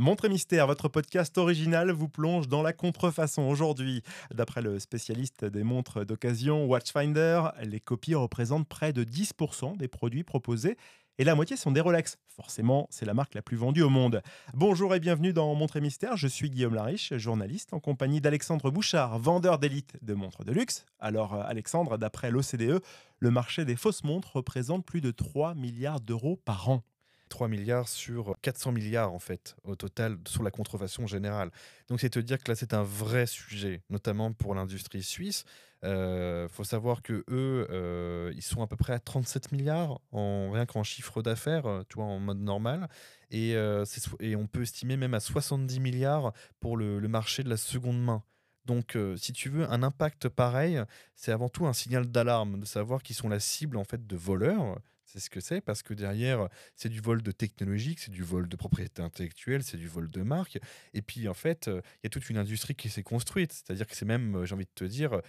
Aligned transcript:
Montrez 0.00 0.30
Mystère, 0.30 0.66
votre 0.66 0.88
podcast 0.88 1.36
original 1.36 1.90
vous 1.90 2.08
plonge 2.08 2.48
dans 2.48 2.62
la 2.62 2.72
contrefaçon 2.72 3.42
aujourd'hui. 3.42 4.02
D'après 4.32 4.62
le 4.62 4.78
spécialiste 4.78 5.44
des 5.44 5.62
montres 5.62 6.06
d'occasion 6.06 6.64
Watchfinder, 6.64 7.50
les 7.62 7.80
copies 7.80 8.14
représentent 8.14 8.66
près 8.66 8.94
de 8.94 9.04
10% 9.04 9.76
des 9.76 9.88
produits 9.88 10.24
proposés 10.24 10.78
et 11.18 11.24
la 11.24 11.34
moitié 11.34 11.54
sont 11.54 11.70
des 11.70 11.82
Rolex. 11.82 12.16
Forcément, 12.34 12.86
c'est 12.88 13.04
la 13.04 13.12
marque 13.12 13.34
la 13.34 13.42
plus 13.42 13.58
vendue 13.58 13.82
au 13.82 13.90
monde. 13.90 14.22
Bonjour 14.54 14.94
et 14.94 15.00
bienvenue 15.00 15.34
dans 15.34 15.54
Montrez 15.54 15.82
Mystère, 15.82 16.16
je 16.16 16.28
suis 16.28 16.48
Guillaume 16.48 16.76
Lariche, 16.76 17.12
journaliste 17.18 17.74
en 17.74 17.78
compagnie 17.78 18.22
d'Alexandre 18.22 18.70
Bouchard, 18.70 19.18
vendeur 19.18 19.58
d'élite 19.58 19.98
de 20.00 20.14
montres 20.14 20.44
de 20.44 20.52
luxe. 20.52 20.86
Alors 20.98 21.34
Alexandre, 21.34 21.98
d'après 21.98 22.30
l'OCDE, 22.30 22.80
le 23.18 23.30
marché 23.30 23.66
des 23.66 23.76
fausses 23.76 24.02
montres 24.02 24.36
représente 24.36 24.86
plus 24.86 25.02
de 25.02 25.10
3 25.10 25.54
milliards 25.56 26.00
d'euros 26.00 26.40
par 26.42 26.70
an. 26.70 26.82
3 27.30 27.48
milliards 27.48 27.88
sur 27.88 28.36
400 28.42 28.72
milliards 28.72 29.12
en 29.14 29.18
fait 29.18 29.56
au 29.64 29.76
total 29.76 30.18
sur 30.28 30.42
la 30.42 30.50
contrefaçon 30.50 31.06
générale. 31.06 31.50
Donc 31.88 32.00
c'est 32.00 32.10
te 32.10 32.18
dire 32.18 32.38
que 32.38 32.50
là 32.50 32.54
c'est 32.54 32.74
un 32.74 32.82
vrai 32.82 33.26
sujet, 33.26 33.82
notamment 33.88 34.32
pour 34.32 34.54
l'industrie 34.54 35.02
suisse. 35.02 35.44
Il 35.82 35.88
euh, 35.88 36.48
faut 36.48 36.64
savoir 36.64 37.00
que 37.00 37.24
eux, 37.30 37.66
euh, 37.70 38.32
ils 38.34 38.42
sont 38.42 38.60
à 38.62 38.66
peu 38.66 38.76
près 38.76 38.92
à 38.92 38.98
37 38.98 39.50
milliards 39.52 39.98
en 40.12 40.50
rien 40.50 40.66
qu'en 40.66 40.82
chiffre 40.82 41.22
d'affaires, 41.22 41.64
euh, 41.64 41.82
tu 41.88 41.94
vois, 41.94 42.04
en 42.04 42.18
mode 42.18 42.40
normal, 42.40 42.88
et, 43.30 43.56
on 43.56 44.46
peut 44.46 44.62
estimer 44.62 44.98
même 44.98 45.14
à 45.14 45.20
70 45.20 45.80
milliards 45.80 46.32
pour 46.60 46.76
le, 46.76 46.98
le 46.98 47.08
marché 47.08 47.42
de 47.42 47.48
la 47.48 47.56
seconde 47.56 48.02
main. 48.02 48.22
Donc, 48.66 48.96
si 49.16 49.32
tu 49.32 49.48
veux, 49.48 49.68
un 49.70 49.82
impact 49.82 50.28
pareil, 50.28 50.82
c'est 51.16 51.32
avant 51.32 51.48
tout 51.48 51.66
un 51.66 51.72
signal 51.72 52.06
d'alarme 52.06 52.60
de 52.60 52.66
savoir 52.66 53.02
qu'ils 53.02 53.16
sont 53.16 53.28
la 53.28 53.40
cible 53.40 53.76
en 53.76 53.84
fait 53.84 54.06
de 54.06 54.16
voleurs, 54.16 54.78
c'est 55.12 55.20
ce 55.20 55.30
que 55.30 55.40
c'est, 55.40 55.60
parce 55.60 55.82
que 55.82 55.94
derrière, 55.94 56.48
c'est 56.76 56.88
du 56.88 57.00
vol 57.00 57.22
de 57.22 57.32
technologie, 57.32 57.96
c'est 57.98 58.10
du 58.10 58.22
vol 58.22 58.48
de 58.48 58.56
propriété 58.56 59.02
intellectuelle, 59.02 59.62
c'est 59.62 59.76
du 59.76 59.88
vol 59.88 60.10
de 60.10 60.22
marque. 60.22 60.58
Et 60.94 61.02
puis, 61.02 61.28
en 61.28 61.34
fait, 61.34 61.66
il 61.66 62.04
y 62.04 62.06
a 62.06 62.10
toute 62.10 62.28
une 62.30 62.38
industrie 62.38 62.74
qui 62.74 62.88
s'est 62.88 63.02
construite. 63.02 63.52
C'est-à-dire 63.52 63.86
que 63.86 63.96
c'est 63.96 64.04
même, 64.04 64.44
j'ai 64.44 64.54
envie 64.54 64.64
de 64.64 64.70
te 64.74 64.84
dire, 64.84 65.20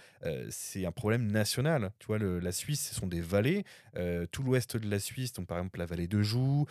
c'est 0.50 0.86
un 0.86 0.92
problème 0.92 1.30
national. 1.30 1.92
Tu 1.98 2.06
vois, 2.06 2.18
la 2.18 2.52
Suisse, 2.52 2.88
ce 2.88 2.94
sont 2.94 3.06
des 3.06 3.20
vallées. 3.20 3.64
tout 4.30 4.42
l'ouest 4.42 4.76
de 4.76 4.88
la 4.88 4.98
Suisse, 4.98 5.32
donc 5.32 5.46
par 5.46 5.58
exemple 5.58 5.78
la 5.78 5.86
vallée 5.86 6.08
de 6.08 6.22
Joux, 6.22 6.66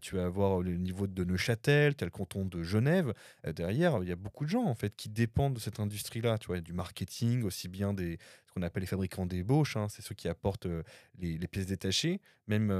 tu 0.00 0.16
vas 0.16 0.24
avoir 0.24 0.60
le 0.60 0.76
niveau 0.76 1.06
de 1.06 1.24
Neuchâtel, 1.24 1.94
tel 1.94 2.10
canton 2.10 2.44
de 2.44 2.62
Genève. 2.62 3.12
derrière, 3.44 3.98
il 4.02 4.08
y 4.08 4.12
a 4.12 4.16
beaucoup 4.16 4.44
de 4.44 4.50
gens, 4.50 4.64
en 4.64 4.74
fait, 4.74 4.94
qui 4.96 5.08
dépendent 5.08 5.54
de 5.54 5.60
cette 5.60 5.80
industrie-là. 5.80 6.38
Tu 6.38 6.48
vois, 6.48 6.60
du 6.60 6.72
marketing, 6.72 7.42
aussi 7.42 7.68
bien 7.68 7.92
des, 7.92 8.18
ce 8.50 8.54
qu'on 8.54 8.62
appelle 8.62 8.80
les 8.80 8.86
fabricants 8.86 9.26
d'ébauche, 9.26 9.76
hein, 9.76 9.86
c'est 9.88 10.02
ceux 10.02 10.14
qui 10.14 10.28
apportent 10.28 10.66
les, 11.18 11.38
pièces 11.46 11.66
détachées. 11.66 12.20
Même 12.48 12.74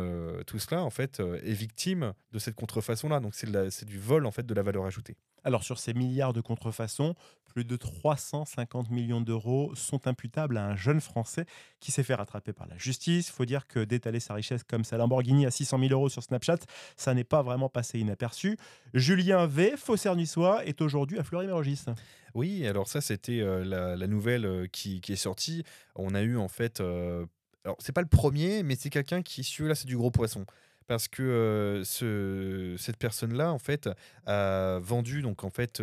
tout 0.46 0.58
cela, 0.58 0.82
en 0.82 0.90
fait, 0.90 1.20
est 1.20 1.52
victime 1.52 2.12
de 2.32 2.38
cette 2.40 2.56
contrefaçon-là. 2.56 3.20
Donc, 3.20 3.34
c'est 3.34 3.84
du 3.84 3.98
vol, 3.98 4.26
en 4.26 4.32
fait, 4.32 4.44
de 4.44 4.54
la 4.54 4.62
valeur 4.62 4.84
ajoutée. 4.84 5.16
Alors 5.44 5.64
sur 5.64 5.78
ces 5.78 5.94
milliards 5.94 6.32
de 6.32 6.40
contrefaçons, 6.40 7.14
plus 7.46 7.64
de 7.64 7.76
350 7.76 8.90
millions 8.90 9.20
d'euros 9.20 9.72
sont 9.74 10.06
imputables 10.06 10.56
à 10.56 10.66
un 10.66 10.76
jeune 10.76 11.00
Français 11.00 11.46
qui 11.80 11.90
s'est 11.90 12.02
fait 12.02 12.14
rattraper 12.14 12.52
par 12.52 12.66
la 12.66 12.76
justice. 12.76 13.28
Il 13.28 13.32
faut 13.32 13.44
dire 13.44 13.66
que 13.66 13.80
d'étaler 13.80 14.20
sa 14.20 14.34
richesse 14.34 14.62
comme 14.62 14.84
sa 14.84 14.98
Lamborghini 14.98 15.46
à 15.46 15.50
600 15.50 15.78
000 15.78 15.92
euros 15.92 16.08
sur 16.08 16.22
Snapchat, 16.22 16.58
ça 16.96 17.14
n'est 17.14 17.24
pas 17.24 17.42
vraiment 17.42 17.68
passé 17.68 17.98
inaperçu. 17.98 18.56
Julien 18.94 19.46
V, 19.46 19.74
faussaire 19.76 20.14
niçois, 20.14 20.64
est 20.64 20.80
aujourd'hui 20.80 21.18
à 21.18 21.24
Fleury-Mérogis. 21.24 21.86
Oui, 22.34 22.66
alors 22.66 22.88
ça 22.88 23.00
c'était 23.00 23.40
la, 23.64 24.06
nouvelle 24.06 24.44
euh, 24.44 24.66
qui, 24.66 25.00
est 25.08 25.16
sortie. 25.16 25.64
On 25.94 26.14
a 26.14 26.22
eu 26.22 26.36
en 26.36 26.48
fait... 26.48 26.80
Alors 26.80 27.76
c'est 27.78 27.92
pas 27.92 28.00
le 28.00 28.08
premier, 28.08 28.62
mais 28.62 28.74
c'est 28.74 28.88
quelqu'un 28.88 29.22
qui, 29.22 29.44
celui-là 29.44 29.74
c'est 29.74 29.86
du 29.86 29.96
gros 29.96 30.10
poisson 30.10 30.46
parce 30.86 31.06
que 31.06 31.82
ce, 31.84 32.74
cette 32.76 32.96
personne-là, 32.96 33.52
en 33.52 33.60
fait, 33.60 33.88
a 34.26 34.80
vendu 34.82 35.22
donc 35.22 35.44
en 35.44 35.50
fait 35.50 35.80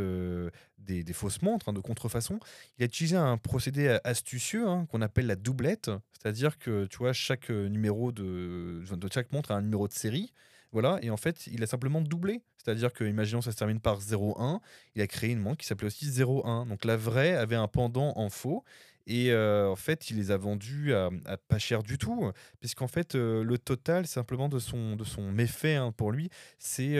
des, 0.80 1.14
fausses 1.14 1.42
montres 1.42 1.70
hein, 1.70 1.73
de 1.73 1.80
contrefaçon. 1.80 2.40
Il 2.78 2.84
a 2.84 2.88
utilisé 2.88 3.16
un 3.16 3.38
procédé 3.38 4.00
astucieux 4.03 4.68
hein, 4.68 4.86
qu'on 4.92 5.02
appelle 5.02 5.28
la 5.28 5.38
doublette, 5.38 5.90
c'est-à-dire 6.12 6.57
que 6.57 6.88
tu 6.88 6.97
vois 6.97 7.13
chaque 7.13 7.50
numéro 7.50 8.12
de, 8.12 8.84
de 8.91 9.09
chaque 9.09 9.31
montre 9.31 9.52
a 9.52 9.56
un 9.56 9.62
numéro 9.62 9.88
de 9.88 9.94
série. 9.94 10.34
Voilà, 10.72 11.00
et 11.01 11.09
en 11.09 11.17
fait, 11.17 11.47
il 11.47 11.63
a 11.63 11.67
simplement 11.67 12.01
doublé. 12.01 12.41
C'est-à-dire 12.57 12.91
que, 12.91 13.05
imaginons, 13.05 13.41
ça 13.41 13.51
se 13.51 13.57
termine 13.57 13.79
par 13.79 14.00
0,1. 14.00 14.59
Il 14.95 15.01
a 15.01 15.07
créé 15.07 15.31
une 15.31 15.39
montre 15.39 15.57
qui 15.57 15.66
s'appelait 15.66 15.88
aussi 15.88 16.05
0,1. 16.05 16.67
Donc 16.67 16.83
la 16.83 16.97
vraie 16.97 17.33
avait 17.33 17.55
un 17.55 17.67
pendant 17.67 18.13
en 18.17 18.29
faux. 18.29 18.63
Et 19.07 19.34
en 19.34 19.75
fait, 19.75 20.09
il 20.09 20.18
les 20.18 20.31
a 20.31 20.38
vendus 20.38 20.94
à, 20.94 21.09
pas 21.47 21.57
cher 21.57 21.81
du 21.81 21.97
tout, 21.97 22.31
puisqu'en 22.59 22.88
fait, 22.88 23.16
le 23.16 23.57
total 23.57 24.06
simplement 24.06 24.50
de 24.50 24.59
son, 24.59 24.95
de 24.95 25.03
son 25.03 25.31
méfait 25.31 25.75
hein, 25.75 25.91
pour 25.91 26.12
lui, 26.12 26.29
c'est 26.59 26.95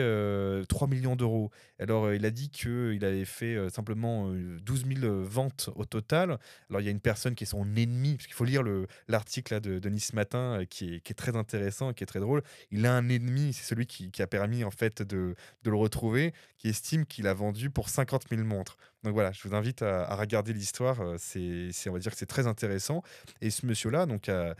3 0.68 0.88
millions 0.88 1.16
d'euros. 1.16 1.50
Alors, 1.78 2.12
il 2.12 2.24
a 2.24 2.30
dit 2.30 2.50
qu'il 2.50 3.04
avait 3.04 3.24
fait 3.24 3.68
simplement 3.70 4.32
12 4.32 4.84
000 5.00 5.22
ventes 5.22 5.70
au 5.76 5.84
total. 5.84 6.38
Alors, 6.70 6.80
il 6.80 6.84
y 6.84 6.88
a 6.88 6.90
une 6.90 7.00
personne 7.00 7.34
qui 7.34 7.44
est 7.44 7.48
son 7.48 7.76
ennemi, 7.76 8.14
parce 8.16 8.26
qu'il 8.26 8.34
faut 8.34 8.44
lire 8.44 8.62
l'article 9.06 9.60
de, 9.60 9.78
de 9.78 9.88
Nice 9.88 10.12
Matin, 10.12 10.62
qui 10.68 10.94
est, 10.94 11.14
très 11.14 11.36
intéressant, 11.36 11.92
qui 11.92 12.04
est 12.04 12.06
très 12.06 12.20
drôle. 12.20 12.42
Il 12.70 12.86
a 12.86 12.94
un 12.94 13.08
ennemi, 13.08 13.52
c'est 13.52 13.64
celui 13.64 13.86
qui, 13.86 14.10
qui, 14.10 14.22
a 14.22 14.26
permis 14.26 14.64
en 14.64 14.70
fait 14.70 15.02
de, 15.02 15.34
de 15.62 15.70
le 15.70 15.76
retrouver, 15.76 16.32
qui 16.58 16.68
estime 16.68 17.06
qu'il 17.06 17.26
a 17.26 17.34
vendu 17.34 17.70
pour 17.70 17.88
50 17.88 18.28
000 18.30 18.42
montres. 18.44 18.76
Donc 19.04 19.12
voilà, 19.12 19.30
je 19.30 19.46
vous 19.46 19.54
invite 19.54 19.82
à, 19.82 20.14
regarder 20.16 20.52
l'histoire. 20.52 21.00
Euh, 21.00 21.16
c'est, 21.18 21.70
on 21.88 21.92
va 21.92 21.98
dire 22.00 22.10
que 22.10 22.18
c'est 22.18 22.26
très 22.26 22.46
intéressant. 22.46 23.02
Et 23.40 23.50
ce 23.50 23.64
monsieur-là, 23.64 24.06
donc, 24.06 24.28
a, 24.28 24.54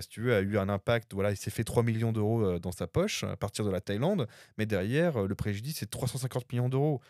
si 0.00 0.08
tu 0.08 0.22
veux, 0.22 0.34
a 0.34 0.40
eu 0.40 0.56
un 0.58 0.68
impact. 0.68 1.12
Voilà, 1.12 1.30
il 1.30 1.36
s'est 1.36 1.50
fait 1.50 1.64
3 1.64 1.82
millions 1.82 2.12
d'euros 2.12 2.42
euh, 2.42 2.58
dans 2.58 2.72
sa 2.72 2.86
poche 2.86 3.24
à 3.24 3.36
partir 3.36 3.64
de 3.64 3.70
la 3.70 3.80
Thaïlande. 3.80 4.26
Mais 4.56 4.66
derrière, 4.66 5.22
euh, 5.22 5.28
le 5.28 5.34
préjudice, 5.34 5.78
c'est 5.78 5.90
350 5.90 6.50
millions 6.52 6.68
d'euros. 6.68 7.00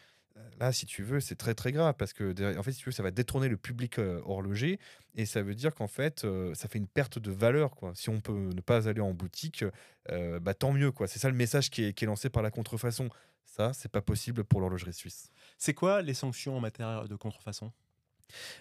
Là, 0.58 0.72
si 0.72 0.86
tu 0.86 1.02
veux, 1.02 1.20
c'est 1.20 1.34
très 1.34 1.54
très 1.54 1.72
grave 1.72 1.94
parce 1.98 2.12
que 2.12 2.56
en 2.58 2.62
fait, 2.62 2.72
si 2.72 2.78
tu 2.78 2.86
veux, 2.86 2.92
ça 2.92 3.02
va 3.02 3.10
détourner 3.10 3.48
le 3.48 3.56
public 3.56 3.98
horloger 3.98 4.78
et 5.14 5.26
ça 5.26 5.42
veut 5.42 5.54
dire 5.54 5.74
qu'en 5.74 5.88
fait, 5.88 6.26
ça 6.54 6.68
fait 6.68 6.78
une 6.78 6.88
perte 6.88 7.18
de 7.18 7.30
valeur. 7.30 7.74
Quoi. 7.74 7.92
Si 7.94 8.08
on 8.08 8.20
peut 8.20 8.50
ne 8.54 8.60
pas 8.60 8.88
aller 8.88 9.00
en 9.00 9.12
boutique, 9.12 9.64
bah, 10.08 10.54
tant 10.54 10.72
mieux. 10.72 10.92
Quoi. 10.92 11.06
C'est 11.06 11.18
ça 11.18 11.28
le 11.28 11.36
message 11.36 11.70
qui 11.70 11.84
est, 11.84 11.92
qui 11.92 12.04
est 12.04 12.06
lancé 12.06 12.30
par 12.30 12.42
la 12.42 12.50
contrefaçon. 12.50 13.08
Ça, 13.44 13.72
c'est 13.72 13.90
pas 13.90 14.02
possible 14.02 14.42
pour 14.42 14.60
l'horlogerie 14.60 14.92
suisse. 14.92 15.30
C'est 15.58 15.74
quoi 15.74 16.02
les 16.02 16.14
sanctions 16.14 16.56
en 16.56 16.60
matière 16.60 17.06
de 17.08 17.14
contrefaçon? 17.14 17.72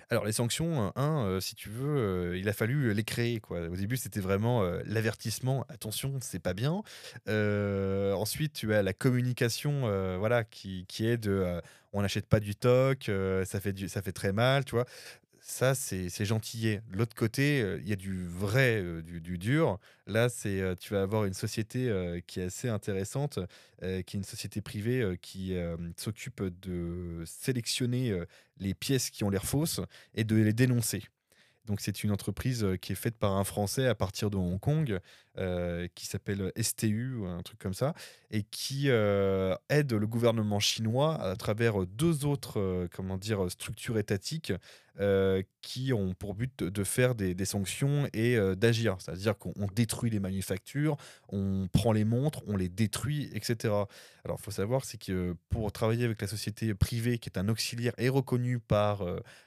Alors 0.10 0.26
les 0.26 0.32
sanctions, 0.32 0.92
un, 0.96 1.26
euh, 1.26 1.40
si 1.40 1.56
tu 1.56 1.70
veux, 1.70 1.98
euh, 1.98 2.38
il 2.38 2.48
a 2.50 2.54
fallu 2.54 2.94
les 2.94 3.04
créer. 3.04 3.42
Au 3.50 3.76
début, 3.76 3.98
c'était 3.98 4.20
vraiment 4.20 4.64
euh, 4.64 4.82
l'avertissement, 4.86 5.66
attention, 5.70 6.20
c'est 6.22 6.40
pas 6.40 6.54
bien. 6.54 6.84
ensuite, 8.16 8.54
tu 8.54 8.74
as 8.74 8.84
la 8.84 8.94
communication, 8.94 9.82
voilà, 10.20 10.44
qui, 10.44 10.86
est 11.00 11.18
de, 11.18 11.62
on 11.94 12.02
n'achète 12.02 12.28
pas 12.28 12.40
du 12.40 12.56
toc, 12.56 13.10
ça 13.46 13.60
fait 13.60 13.88
ça 13.88 14.02
fait 14.02 14.12
très 14.12 14.34
mal, 14.34 14.66
tu 14.66 14.76
vois. 14.76 14.86
Ça, 15.46 15.76
c'est 15.76 16.24
gentillet. 16.24 16.82
L'autre 16.90 17.16
côté, 17.16 17.62
euh, 17.62 17.78
il 17.82 17.90
y 17.90 17.92
a 17.92 17.98
du 17.98 18.26
vrai, 18.26 18.82
euh, 18.82 19.02
du, 19.02 19.38
dur. 19.38 19.78
Là, 20.08 20.30
c'est 20.30 20.62
euh, 20.62 20.74
tu 20.74 20.94
vas 20.94 21.02
avoir 21.02 21.26
une 21.26 21.34
société 21.34 21.92
qui 22.28 22.40
est 22.40 22.46
assez 22.46 22.70
intéressante, 22.70 23.40
qui 23.82 23.88
est 23.88 24.14
une 24.14 24.24
société 24.24 24.62
privée 24.62 25.18
qui 25.22 25.56
s'occupe 25.98 26.42
de 26.62 27.24
sélectionner 27.26 28.18
les 28.58 28.74
pièces 28.74 29.10
qui 29.10 29.26
ont 29.26 29.30
l'air 29.30 29.44
fausses 29.44 29.82
et 30.16 30.24
de 30.24 30.36
les 30.38 30.54
dénoncer. 30.54 31.04
Donc 31.66 31.82
c'est 31.82 32.04
une 32.04 32.12
entreprise 32.12 32.66
qui 32.82 32.94
est 32.94 32.96
faite 32.96 33.18
par 33.18 33.34
un 33.34 33.44
Français 33.44 33.88
à 33.88 33.96
partir 33.96 34.30
de 34.30 34.38
Hong 34.38 34.60
Kong, 34.60 35.00
qui 35.96 36.06
s'appelle 36.06 36.52
STU 36.60 37.16
ou 37.16 37.26
un 37.26 37.42
truc 37.42 37.60
comme 37.60 37.74
ça, 37.74 37.94
et 38.32 38.44
qui 38.44 38.88
aide 38.90 39.94
le 39.94 40.08
gouvernement 40.08 40.60
chinois 40.60 41.20
à 41.22 41.36
travers 41.36 41.86
deux 41.86 42.26
autres 42.26 42.88
comment 42.94 43.18
dire 43.18 43.50
structures 43.50 43.98
étatiques 43.98 44.54
qui 45.62 45.92
ont 45.94 46.14
pour 46.14 46.36
but 46.36 46.64
de, 46.64 46.84
faire 46.84 47.16
des, 47.16 47.46
sanctions 47.46 48.08
et 48.14 48.38
d'agir. 48.56 48.98
C'est-à-dire 49.00 49.38
qu'on 49.38 49.68
détruit 49.74 50.12
les 50.12 50.20
manufactures, 50.20 50.98
on 51.30 51.68
prend 51.72 51.92
les 51.92 52.06
montres, 52.06 52.42
on 52.48 52.56
les 52.56 52.70
détruit, 52.70 53.30
etc. 53.34 53.74
Alors 54.24 54.38
il 54.40 54.44
faut 54.44 54.52
savoir, 54.52 54.86
c'est 54.86 55.00
que 55.00 55.36
pour 55.50 55.72
travailler 55.72 56.06
avec 56.06 56.22
la 56.22 56.28
société 56.28 56.74
privée, 56.76 57.18
qui 57.18 57.30
est 57.30 57.40
un 57.40 57.50
auxiliaire 57.50 57.94
et 57.98 58.10
reconnu 58.10 58.60
par 58.60 59.04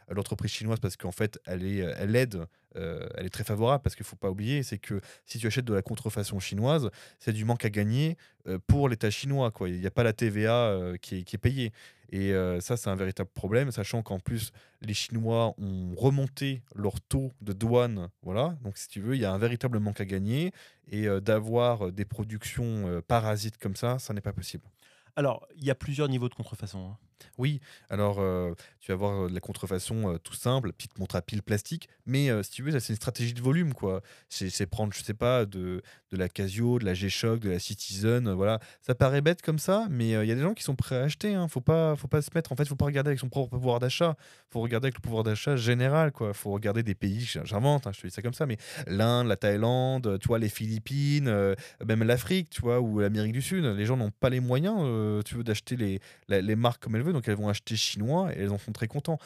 l'entreprise 0.09 0.51
chinoise, 0.51 0.81
parce 0.81 0.97
qu'en 0.97 1.13
fait, 1.13 1.39
elle, 1.47 1.65
est, 1.65 1.79
elle 1.99 2.17
aide 2.17 2.47
euh, 2.77 3.07
elle 3.17 3.27
est 3.27 3.31
très 3.31 3.45
favorable 3.45 3.83
parce 3.83 3.95
qu'il 3.95 4.05
ne 4.05 4.09
faut 4.09 4.17
pas 4.17 4.31
oublier, 4.31 4.63
c'est 4.63 4.79
que 4.79 5.01
si 5.25 5.39
tu 5.39 5.47
achètes 5.47 5.65
de 5.65 5.75
la 5.75 5.83
contrefaçon 5.83 6.39
chinoise, 6.41 6.91
c'est 7.19 7.33
du 7.33 7.45
manque 7.45 7.65
à 7.65 7.71
gagner 7.71 8.17
euh, 8.47 8.59
pour 8.67 8.89
l'État 8.89 9.11
chinois. 9.11 9.53
Il 9.63 9.81
n'y 9.81 9.87
a 9.87 9.91
pas 9.91 10.03
la 10.03 10.13
TVA 10.13 10.53
euh, 10.53 10.97
qui, 10.97 11.17
est, 11.19 11.39
payée. 11.39 11.73
Et 12.13 12.33
ça, 12.61 12.77
c'est 12.77 12.89
un 12.89 12.95
véritable 12.95 13.31
problème, 13.35 13.73
sachant 13.73 14.01
qu'en 14.01 14.21
plus, 14.21 14.53
les 14.81 14.95
Chinois 14.95 15.55
ont 15.59 15.93
remonté 15.97 16.63
leur 16.77 17.01
taux 17.01 17.33
de 17.41 17.53
douane. 17.53 18.11
Voilà. 18.23 18.57
Donc, 18.63 18.79
si 18.79 18.87
tu 18.87 19.01
veux, 19.01 19.17
il 19.17 19.21
y 19.21 19.25
a 19.25 19.33
un 19.33 19.39
véritable 19.39 19.81
manque 19.81 20.01
à 20.01 20.05
gagner. 20.05 20.53
Et 20.89 21.09
d'avoir 21.21 21.91
des 21.91 22.05
productions 22.05 23.03
parasites 23.09 23.59
comme 23.59 23.75
ça, 23.75 23.99
ça 23.99 24.15
n'est 24.15 24.21
pas 24.21 24.33
possible. 24.33 24.71
Alors, 25.17 25.49
il 25.57 25.65
y 25.65 25.71
a 25.71 25.75
plusieurs 25.75 26.09
niveaux 26.09 26.29
de 26.29 26.35
contrefaçon. 26.35 26.91
Hein. 26.91 26.97
Oui, 27.39 27.61
alors 27.91 28.17
euh, 28.21 28.53
tu 28.81 28.91
vas 28.91 28.95
avoir 28.95 29.25
euh, 29.25 29.29
de 29.29 29.35
la 29.35 29.41
contrefaçon 29.41 30.15
euh, 30.15 30.19
tout 30.19 30.35
simple, 30.35 30.73
petite 30.73 30.99
montre 30.99 31.17
à 31.17 31.23
pile 31.23 31.43
plastique, 31.43 31.89
mais 32.07 32.31
si 32.43 32.51
tu 32.51 32.63
veux, 32.63 32.79
c'est 32.79 32.93
une 32.93 32.97
stratégie 32.97 33.35
de 33.35 33.41
volume, 33.43 33.75
quoi. 33.75 34.01
C'est 34.29 34.67
prendre, 34.67 34.93
je 34.93 35.03
sais 35.03 35.15
pas, 35.15 35.45
de, 35.45 35.83
de 36.11 36.17
la 36.17 36.29
Casio, 36.29 36.79
de 36.79 36.85
la 36.85 36.95
G-Shock, 36.95 37.41
de 37.41 37.51
la 37.51 37.59
Citizen, 37.59 38.31
voilà. 38.33 38.61
Ça 38.81 38.95
paraît 38.95 39.21
bête 39.21 39.43
comme 39.43 39.59
ça, 39.59 39.87
mais 39.91 40.11
il 40.11 40.29
y 40.29 40.33
a 40.33 40.35
des 40.35 40.41
gens 40.41 40.55
qui 40.55 40.63
sont 40.63 40.77
prêts 40.77 40.97
à 40.97 41.03
acheter, 41.03 41.35
hein. 41.35 41.49
Faut 41.49 41.61
pas, 41.61 41.97
faut 41.97 42.09
pas 42.09 42.23
se 42.23 42.31
mettre, 42.35 42.53
en 42.53 42.57
fait, 42.57 42.67
faut 42.67 42.77
pas 42.77 42.85
regarder 42.85 43.09
avec 43.09 43.19
son 43.21 43.29
propre 43.29 43.51
pouvoir 43.57 43.81
d'achat, 43.81 44.17
faut 44.51 44.61
regarder 44.61 44.87
avec 44.87 44.97
le 44.97 45.01
pouvoir 45.03 45.25
d'achat 45.25 45.57
général, 45.57 46.13
quoi. 46.13 46.33
Faut 46.33 46.51
regarder 46.53 46.83
des 46.83 46.95
pays, 46.95 47.21
j'invente, 47.45 47.87
hein, 47.87 47.93
je 47.95 48.01
te 48.03 48.07
dis 48.07 48.13
ça 48.13 48.23
comme 48.23 48.35
ça, 48.35 48.47
mais 48.47 48.57
l'Inde, 48.87 49.27
la 49.27 49.37
Thaïlande, 49.37 50.19
tu 50.21 50.29
vois, 50.29 50.39
les 50.39 50.49
Philippines, 50.49 51.55
même 51.87 52.03
l'Afrique, 52.05 52.51
tu 52.51 52.61
vois, 52.61 52.81
ou 52.81 53.01
l'Amérique 53.01 53.33
du 53.33 53.43
Sud. 53.43 53.65
Les 53.65 53.87
gens 53.87 53.97
n'ont 53.97 54.11
pas 54.11 54.31
les 54.31 54.41
moyens, 54.41 55.25
tu 55.25 55.35
veux, 55.35 55.45
d'acheter 55.45 55.77
les, 55.77 56.01
la- 56.29 56.41
les 56.41 56.57
marques 56.57 56.83
comme 56.83 56.97
elles 56.97 57.03
donc 57.13 57.29
elles 57.29 57.37
vont 57.37 57.49
acheter 57.49 57.77
chinois 57.77 58.33
et 58.35 58.41
elles 58.41 58.53
en 58.53 58.59
sont 58.59 58.73
très 58.73 58.89
contents. 58.89 59.19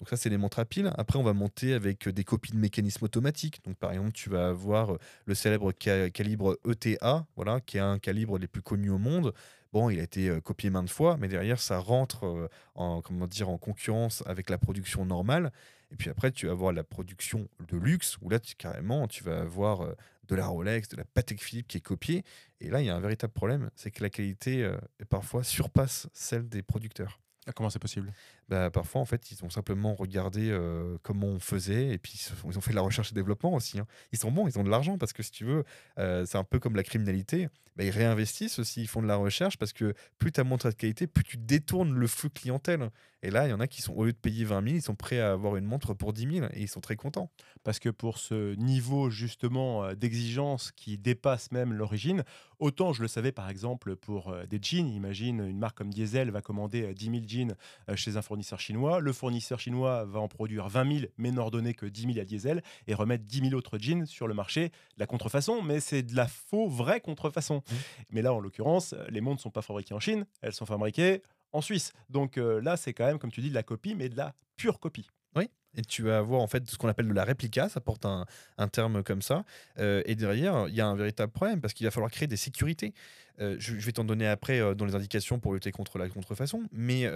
Donc 0.00 0.08
ça, 0.08 0.16
c'est 0.16 0.30
les 0.30 0.38
montres 0.38 0.58
à 0.58 0.64
piles. 0.64 0.90
Après, 0.96 1.18
on 1.18 1.22
va 1.22 1.34
monter 1.34 1.74
avec 1.74 2.08
euh, 2.08 2.12
des 2.12 2.24
copies 2.24 2.52
de 2.52 2.56
mécanismes 2.56 3.04
automatiques. 3.04 3.60
Donc 3.64 3.76
par 3.76 3.92
exemple, 3.92 4.12
tu 4.12 4.30
vas 4.30 4.48
avoir 4.48 4.94
euh, 4.94 4.98
le 5.26 5.34
célèbre 5.34 5.72
ca- 5.78 6.08
calibre 6.10 6.58
ETA, 6.66 7.26
voilà, 7.36 7.60
qui 7.60 7.76
est 7.76 7.80
un 7.80 7.98
calibre 7.98 8.38
les 8.38 8.48
plus 8.48 8.62
connus 8.62 8.90
au 8.90 8.98
monde. 8.98 9.34
Bon, 9.74 9.90
il 9.90 10.00
a 10.00 10.02
été 10.02 10.28
euh, 10.30 10.40
copié 10.40 10.70
maintes 10.70 10.88
fois, 10.88 11.18
mais 11.18 11.28
derrière, 11.28 11.60
ça 11.60 11.78
rentre 11.78 12.48
en, 12.74 13.02
comment 13.02 13.26
dire, 13.26 13.50
en 13.50 13.58
concurrence 13.58 14.22
avec 14.26 14.48
la 14.48 14.56
production 14.58 15.04
normale. 15.04 15.52
Et 15.90 15.96
puis 15.96 16.10
après, 16.10 16.30
tu 16.30 16.46
vas 16.46 16.52
avoir 16.52 16.72
la 16.72 16.84
production 16.84 17.48
de 17.68 17.76
luxe, 17.76 18.16
où 18.20 18.30
là, 18.30 18.38
carrément, 18.58 19.08
tu 19.08 19.24
vas 19.24 19.40
avoir 19.40 19.82
euh, 19.82 19.94
de 20.28 20.34
la 20.36 20.46
Rolex, 20.46 20.88
de 20.88 20.96
la 20.96 21.04
Patek 21.04 21.42
Philippe 21.42 21.68
qui 21.68 21.78
est 21.78 21.82
copiée. 21.82 22.22
Et 22.60 22.70
là, 22.70 22.80
il 22.80 22.86
y 22.86 22.90
a 22.90 22.96
un 22.96 23.00
véritable 23.00 23.32
problème, 23.32 23.70
c'est 23.74 23.90
que 23.90 24.02
la 24.02 24.10
qualité, 24.10 24.62
euh, 24.62 24.76
parfois, 25.08 25.42
surpasse 25.42 26.08
celle 26.12 26.48
des 26.48 26.62
producteurs. 26.62 27.20
Ah, 27.46 27.52
Comment 27.52 27.70
c'est 27.70 27.78
possible? 27.80 28.12
Bah, 28.50 28.68
parfois, 28.68 29.00
en 29.00 29.04
fait, 29.04 29.30
ils 29.30 29.44
ont 29.44 29.48
simplement 29.48 29.94
regardé 29.94 30.50
euh, 30.50 30.98
comment 31.02 31.28
on 31.28 31.38
faisait 31.38 31.90
et 31.90 31.98
puis 31.98 32.20
ils 32.48 32.58
ont 32.58 32.60
fait 32.60 32.72
de 32.72 32.76
la 32.76 32.82
recherche 32.82 33.12
et 33.12 33.14
développement 33.14 33.54
aussi. 33.54 33.78
hein. 33.78 33.86
Ils 34.12 34.18
sont 34.18 34.32
bons, 34.32 34.48
ils 34.48 34.58
ont 34.58 34.64
de 34.64 34.68
l'argent 34.68 34.98
parce 34.98 35.12
que 35.12 35.22
si 35.22 35.30
tu 35.30 35.44
veux, 35.44 35.62
euh, 35.98 36.26
c'est 36.26 36.36
un 36.36 36.42
peu 36.42 36.58
comme 36.58 36.74
la 36.74 36.82
criminalité. 36.82 37.48
Bah, 37.76 37.84
ils 37.84 37.90
réinvestissent 37.90 38.58
aussi, 38.58 38.82
ils 38.82 38.88
font 38.88 39.02
de 39.02 39.06
la 39.06 39.14
recherche 39.14 39.56
parce 39.56 39.72
que 39.72 39.94
plus 40.18 40.32
ta 40.32 40.42
montre 40.42 40.66
est 40.66 40.70
de 40.70 40.74
qualité, 40.74 41.06
plus 41.06 41.22
tu 41.22 41.36
détournes 41.36 41.94
le 41.94 42.06
flux 42.08 42.28
clientèle. 42.28 42.90
Et 43.22 43.30
là, 43.30 43.46
il 43.46 43.50
y 43.50 43.52
en 43.52 43.60
a 43.60 43.68
qui 43.68 43.82
sont, 43.82 43.92
au 43.92 44.04
lieu 44.04 44.12
de 44.12 44.16
payer 44.16 44.44
20 44.44 44.64
000, 44.64 44.76
ils 44.76 44.82
sont 44.82 44.96
prêts 44.96 45.20
à 45.20 45.30
avoir 45.32 45.56
une 45.56 45.66
montre 45.66 45.94
pour 45.94 46.12
10 46.12 46.38
000 46.38 46.46
et 46.54 46.62
ils 46.62 46.68
sont 46.68 46.80
très 46.80 46.96
contents. 46.96 47.30
Parce 47.62 47.78
que 47.78 47.88
pour 47.90 48.18
ce 48.18 48.54
niveau 48.56 49.10
justement 49.10 49.84
euh, 49.84 49.94
d'exigence 49.94 50.72
qui 50.72 50.98
dépasse 50.98 51.52
même 51.52 51.72
l'origine, 51.72 52.24
autant 52.58 52.92
je 52.92 53.02
le 53.02 53.08
savais 53.08 53.30
par 53.30 53.48
exemple 53.48 53.94
pour 53.94 54.34
des 54.48 54.58
jeans, 54.60 54.88
imagine 54.88 55.40
une 55.46 55.58
marque 55.58 55.76
comme 55.78 55.92
Diesel 55.92 56.30
va 56.30 56.40
commander 56.42 56.82
euh, 56.82 56.94
10 56.94 57.04
000 57.04 57.16
jeans 57.26 57.54
chez 57.94 58.16
un 58.16 58.22
fournisseur 58.22 58.39
chinois, 58.42 59.00
le 59.00 59.12
fournisseur 59.12 59.60
chinois 59.60 60.04
va 60.04 60.20
en 60.20 60.28
produire 60.28 60.68
20 60.68 60.98
000 61.00 61.06
mais 61.18 61.30
n'en 61.30 61.44
redonner 61.44 61.74
que 61.74 61.86
10 61.86 62.14
000 62.14 62.18
à 62.18 62.24
Diesel 62.24 62.62
et 62.86 62.94
remettre 62.94 63.24
10 63.24 63.50
000 63.50 63.54
autres 63.54 63.78
jeans 63.78 64.06
sur 64.06 64.26
le 64.26 64.34
marché, 64.34 64.70
la 64.96 65.06
contrefaçon, 65.06 65.62
mais 65.62 65.80
c'est 65.80 66.02
de 66.02 66.14
la 66.14 66.28
faux, 66.28 66.68
vraie 66.68 67.00
contrefaçon. 67.00 67.62
Mais 68.10 68.22
là 68.22 68.32
en 68.32 68.40
l'occurrence, 68.40 68.94
les 69.08 69.20
montres 69.20 69.38
ne 69.38 69.42
sont 69.42 69.50
pas 69.50 69.62
fabriquées 69.62 69.94
en 69.94 70.00
Chine, 70.00 70.26
elles 70.42 70.52
sont 70.52 70.66
fabriquées 70.66 71.22
en 71.52 71.60
Suisse. 71.60 71.92
Donc 72.08 72.38
euh, 72.38 72.60
là 72.60 72.76
c'est 72.76 72.92
quand 72.92 73.06
même 73.06 73.18
comme 73.18 73.32
tu 73.32 73.40
dis 73.40 73.50
de 73.50 73.54
la 73.54 73.62
copie, 73.62 73.94
mais 73.94 74.08
de 74.08 74.16
la 74.16 74.34
pure 74.56 74.80
copie. 74.80 75.08
Oui. 75.36 75.48
Et 75.76 75.82
tu 75.82 76.02
vas 76.02 76.18
avoir 76.18 76.40
en 76.40 76.46
fait 76.46 76.68
ce 76.68 76.76
qu'on 76.76 76.88
appelle 76.88 77.08
de 77.08 77.14
la 77.14 77.24
réplica, 77.24 77.68
ça 77.68 77.80
porte 77.80 78.04
un, 78.04 78.26
un 78.58 78.68
terme 78.68 79.02
comme 79.02 79.22
ça. 79.22 79.44
Euh, 79.78 80.02
et 80.04 80.14
derrière, 80.14 80.66
il 80.68 80.74
y 80.74 80.80
a 80.80 80.86
un 80.86 80.96
véritable 80.96 81.32
problème 81.32 81.60
parce 81.60 81.74
qu'il 81.74 81.86
va 81.86 81.90
falloir 81.90 82.10
créer 82.10 82.28
des 82.28 82.36
sécurités. 82.36 82.92
Euh, 83.40 83.56
je, 83.58 83.74
vais 83.74 83.92
t'en 83.92 84.04
donner 84.04 84.26
après 84.26 84.60
euh, 84.60 84.74
dans 84.74 84.84
les 84.84 84.94
indications 84.94 85.38
pour 85.38 85.54
lutter 85.54 85.72
contre 85.72 85.96
la 85.96 86.10
contrefaçon. 86.10 86.64
Mais 86.72 87.08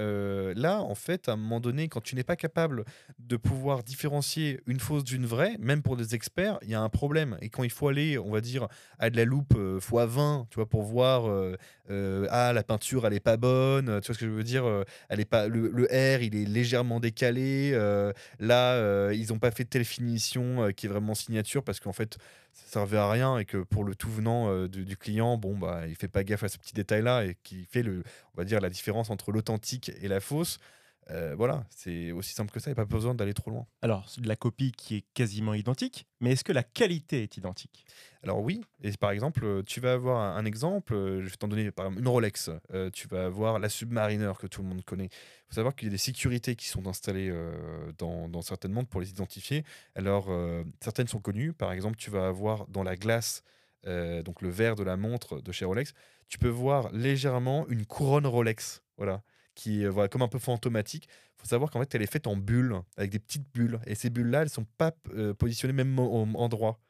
là, 0.54 0.80
en 0.80 0.94
fait, 0.94 1.28
à 1.28 1.32
un 1.32 1.36
moment 1.36 1.60
donné, 1.60 1.88
quand 1.88 2.00
tu 2.00 2.14
n'es 2.14 2.22
pas 2.22 2.36
capable 2.36 2.84
de 3.18 3.36
pouvoir 3.36 3.82
différencier 3.82 4.60
une 4.66 4.80
fausse 4.80 5.04
d'une 5.04 5.26
vraie, 5.26 5.56
même 5.58 5.82
pour 5.82 5.96
des 5.96 6.14
experts, 6.14 6.58
il 6.62 6.70
y 6.70 6.74
a 6.74 6.80
un 6.80 6.88
problème. 6.88 7.36
Et 7.40 7.48
quand 7.48 7.64
il 7.64 7.70
faut 7.70 7.88
aller, 7.88 8.18
on 8.18 8.30
va 8.30 8.40
dire, 8.40 8.68
à 8.98 9.10
de 9.10 9.16
la 9.16 9.24
loupe 9.24 9.54
euh, 9.56 9.78
x20, 9.80 10.46
tu 10.48 10.56
vois, 10.56 10.68
pour 10.68 10.82
voir, 10.82 11.24
ah, 11.90 12.52
la 12.52 12.62
peinture, 12.62 13.06
elle 13.06 13.12
est 13.12 13.20
pas 13.20 13.36
bonne, 13.36 14.00
tu 14.00 14.06
vois 14.06 14.14
ce 14.14 14.20
que 14.20 14.26
je 14.26 14.30
veux 14.30 14.44
dire, 14.44 14.64
elle 15.08 15.20
est 15.20 15.24
pas, 15.24 15.48
le, 15.48 15.68
le 15.68 15.84
R, 15.84 16.22
il 16.22 16.34
est 16.34 16.46
légèrement 16.46 17.00
décalé. 17.00 17.72
Là, 18.44 18.74
euh, 18.74 19.14
ils 19.14 19.32
n'ont 19.32 19.38
pas 19.38 19.50
fait 19.50 19.64
telle 19.64 19.84
finition 19.84 20.64
euh, 20.64 20.70
qui 20.70 20.86
est 20.86 20.88
vraiment 20.88 21.14
signature 21.14 21.64
parce 21.64 21.80
qu'en 21.80 21.92
fait, 21.92 22.18
ça 22.52 22.72
servait 22.80 22.98
à 22.98 23.10
rien 23.10 23.38
et 23.38 23.46
que 23.46 23.58
pour 23.58 23.84
le 23.84 23.94
tout 23.94 24.10
venant 24.10 24.50
euh, 24.50 24.68
du, 24.68 24.84
du 24.84 24.96
client, 24.96 25.38
bon, 25.38 25.56
bah, 25.56 25.86
il 25.88 25.94
fait 25.94 26.08
pas 26.08 26.24
gaffe 26.24 26.44
à 26.44 26.48
ce 26.48 26.58
petit 26.58 26.74
détail-là 26.74 27.24
et 27.24 27.36
qui 27.42 27.64
fait 27.64 27.82
le, 27.82 28.02
on 28.34 28.38
va 28.38 28.44
dire, 28.44 28.60
la 28.60 28.68
différence 28.70 29.08
entre 29.08 29.32
l'authentique 29.32 29.92
et 30.02 30.08
la 30.08 30.20
fausse. 30.20 30.58
Euh, 31.10 31.34
voilà, 31.36 31.66
c'est 31.70 32.12
aussi 32.12 32.32
simple 32.32 32.50
que 32.50 32.60
ça. 32.60 32.70
Il 32.70 32.74
n'y 32.74 32.80
a 32.80 32.84
pas 32.84 32.90
besoin 32.90 33.14
d'aller 33.14 33.34
trop 33.34 33.50
loin. 33.50 33.66
Alors, 33.82 34.08
c'est 34.08 34.20
de 34.20 34.28
la 34.28 34.36
copie 34.36 34.72
qui 34.72 34.96
est 34.96 35.04
quasiment 35.14 35.54
identique, 35.54 36.06
mais 36.20 36.32
est-ce 36.32 36.44
que 36.44 36.52
la 36.52 36.62
qualité 36.62 37.22
est 37.22 37.36
identique? 37.36 37.84
Alors 38.22 38.40
oui, 38.40 38.62
et 38.82 38.90
par 38.92 39.10
exemple, 39.10 39.44
euh, 39.44 39.62
tu 39.62 39.80
vas 39.80 39.92
avoir 39.92 40.36
un, 40.36 40.44
exemple, 40.46 40.94
euh, 40.94 41.20
je 41.20 41.28
vais 41.28 41.36
t'en 41.36 41.46
donner 41.46 41.70
par 41.70 41.86
exemple 41.86 42.00
une 42.00 42.08
Rolex, 42.08 42.50
Euh, 42.72 42.88
tu 42.90 43.06
vas 43.06 43.26
avoir 43.26 43.58
la 43.58 43.68
Submariner 43.68 44.32
que 44.38 44.46
tout 44.46 44.62
le 44.62 44.68
monde 44.68 44.82
connaît. 44.82 45.10
Il 45.12 45.44
faut 45.48 45.54
savoir 45.56 45.74
qu'il 45.74 45.88
y 45.88 45.90
a 45.90 45.92
des 45.92 45.98
sécurités 45.98 46.56
qui 46.56 46.66
sont 46.68 46.86
installées 46.86 47.28
euh, 47.30 47.92
dans, 47.98 48.30
dans 48.30 48.40
certaines 48.40 48.72
montres 48.72 48.88
pour 48.88 49.02
les 49.02 49.10
identifier. 49.10 49.62
Alors, 49.94 50.30
certaines 50.80 51.06
sont 51.06 51.20
connues, 51.20 51.52
par 51.52 51.72
exemple, 51.72 51.96
tu 51.96 52.10
vas 52.10 52.26
avoir 52.26 52.66
dans 52.68 52.82
la 52.82 52.96
glace, 52.96 53.42
donc 53.84 54.40
le 54.40 54.48
verre 54.48 54.74
de 54.74 54.82
la 54.82 54.96
montre 54.96 55.40
de 55.40 55.52
chez 55.52 55.66
Rolex, 55.66 55.92
tu 56.28 56.38
peux 56.38 56.48
voir 56.48 56.90
légèrement 56.92 57.66
une 57.68 57.84
couronne 57.84 58.26
Rolex, 58.26 58.82
voilà, 58.96 59.22
qui 59.54 59.84
est 59.84 59.88
voilà, 59.88 60.08
comme 60.08 60.22
un 60.22 60.28
peu 60.28 60.38
fantomatique. 60.38 61.08
Il 61.36 61.40
faut 61.42 61.46
savoir 61.46 61.70
qu'en 61.70 61.80
fait, 61.80 61.94
elle 61.94 62.02
est 62.02 62.10
faite 62.10 62.26
en 62.26 62.36
bulles, 62.36 62.76
avec 62.96 63.10
des 63.10 63.18
petites 63.18 63.50
bulles, 63.52 63.80
et 63.86 63.94
ces 63.94 64.10
bulles-là, 64.10 64.42
elles 64.42 64.50
sont 64.50 64.66
pas 64.78 64.92
euh, 65.14 65.34
positionnées 65.34 65.72
même 65.74 65.98
au- 65.98 66.26
endroit. 66.34 66.80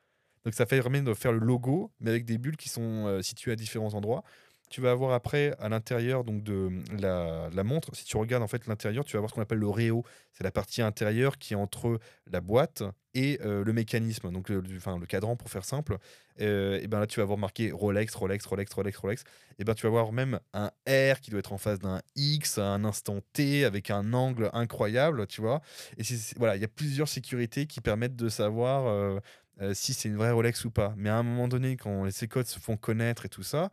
Donc 0.45 0.55
ça 0.55 0.67
vraiment 0.67 1.03
de 1.03 1.15
faire 1.15 1.33
le 1.33 1.39
logo, 1.39 1.93
mais 2.01 2.11
avec 2.11 2.25
des 2.25 2.39
bulles 2.39 2.57
qui 2.57 2.69
sont 2.69 3.07
euh, 3.07 3.23
situées 3.23 3.53
à 3.53 3.57
différents 3.57 3.95
endroits. 3.95 4.23
Tu 4.71 4.81
vas 4.81 4.91
avoir 4.91 5.13
après 5.13 5.55
à 5.59 5.69
l'intérieur 5.69 6.25
donc 6.25 6.43
de 6.43 6.71
la, 6.99 7.49
la 7.53 7.65
montre, 7.65 7.95
si 7.95 8.05
tu 8.05 8.17
regardes 8.17 8.43
en 8.43 8.49
fait 8.49 8.67
l'intérieur, 8.67 9.05
tu 9.05 9.13
vas 9.13 9.19
avoir 9.19 9.31
ce 9.31 9.35
qu'on 9.35 9.43
appelle 9.43 9.59
le 9.59 9.69
réo. 9.69 10.05
C'est 10.33 10.45
la 10.45 10.51
partie 10.51 10.83
intérieure 10.83 11.39
qui 11.39 11.55
est 11.55 11.57
entre 11.57 11.99
la 12.27 12.41
boîte 12.41 12.83
et 13.15 13.39
euh, 13.43 13.65
le 13.65 13.73
mécanisme, 13.73 14.31
donc 14.31 14.49
le, 14.49 14.61
le- 14.61 15.07
cadran 15.07 15.37
pour 15.37 15.51
faire 15.51 15.65
simple. 15.65 15.99
Euh, 16.41 16.81
et 16.83 16.89
ben 16.89 16.99
là 16.99 17.07
tu 17.07 17.21
vas 17.21 17.23
avoir 17.23 17.39
marqué 17.39 17.71
Rolex, 17.71 18.15
Rolex, 18.15 18.45
Rolex, 18.45 18.73
Rolex, 18.75 18.97
Rolex. 18.99 19.25
Et 19.59 19.65
ben 19.65 19.75
tu 19.75 19.83
vas 19.83 19.89
avoir 19.89 20.13
même 20.13 20.41
un 20.53 20.67
R 20.89 21.21
qui 21.21 21.31
doit 21.31 21.39
être 21.39 21.53
en 21.53 21.59
face 21.59 21.79
d'un 21.79 22.01
X 22.17 22.59
à 22.59 22.67
un 22.67 22.85
instant 22.85 23.21
T 23.33 23.65
avec 23.65 23.91
un 23.91 24.13
angle 24.13 24.51
incroyable, 24.53 25.27
tu 25.27 25.41
vois. 25.41 25.63
Et 25.99 26.03
voilà, 26.37 26.57
il 26.57 26.63
y 26.63 26.65
a 26.65 26.69
plusieurs 26.69 27.09
sécurités 27.09 27.67
qui 27.67 27.81
permettent 27.81 28.17
de 28.17 28.29
savoir 28.29 28.87
euh, 28.87 29.19
euh, 29.61 29.75
si 29.75 29.95
c'est 29.95 30.09
une 30.09 30.17
vraie 30.17 30.33
Rolex 30.33 30.65
ou 30.65 30.71
pas. 30.71 30.95
Mais 30.97 31.09
à 31.11 31.17
un 31.17 31.23
moment 31.23 31.49
donné, 31.49 31.77
quand 31.77 32.11
ces 32.11 32.29
codes 32.29 32.47
se 32.47 32.59
font 32.59 32.77
connaître 32.77 33.27
et 33.27 33.29
tout 33.29 33.43
ça, 33.45 33.71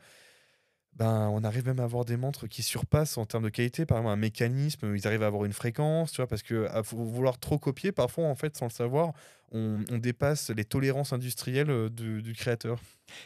ben, 0.93 1.29
on 1.29 1.43
arrive 1.43 1.65
même 1.65 1.79
à 1.79 1.83
avoir 1.83 2.05
des 2.05 2.17
montres 2.17 2.47
qui 2.47 2.63
surpassent 2.63 3.17
en 3.17 3.25
termes 3.25 3.43
de 3.45 3.49
qualité. 3.49 3.85
Par 3.85 3.97
exemple, 3.99 4.13
un 4.13 4.17
mécanisme, 4.17 4.93
ils 4.95 5.07
arrivent 5.07 5.23
à 5.23 5.27
avoir 5.27 5.45
une 5.45 5.53
fréquence, 5.53 6.11
tu 6.11 6.17
vois, 6.17 6.27
parce 6.27 6.43
que 6.43 6.67
à 6.67 6.81
vou- 6.81 7.05
vouloir 7.05 7.39
trop 7.39 7.57
copier, 7.57 7.91
parfois, 7.91 8.25
en 8.25 8.35
fait, 8.35 8.57
sans 8.57 8.65
le 8.65 8.71
savoir, 8.71 9.13
on, 9.51 9.79
on 9.89 9.97
dépasse 9.97 10.49
les 10.49 10.65
tolérances 10.65 11.13
industrielles 11.13 11.69
euh, 11.71 11.89
du, 11.89 12.21
du 12.21 12.33
créateur. 12.33 12.79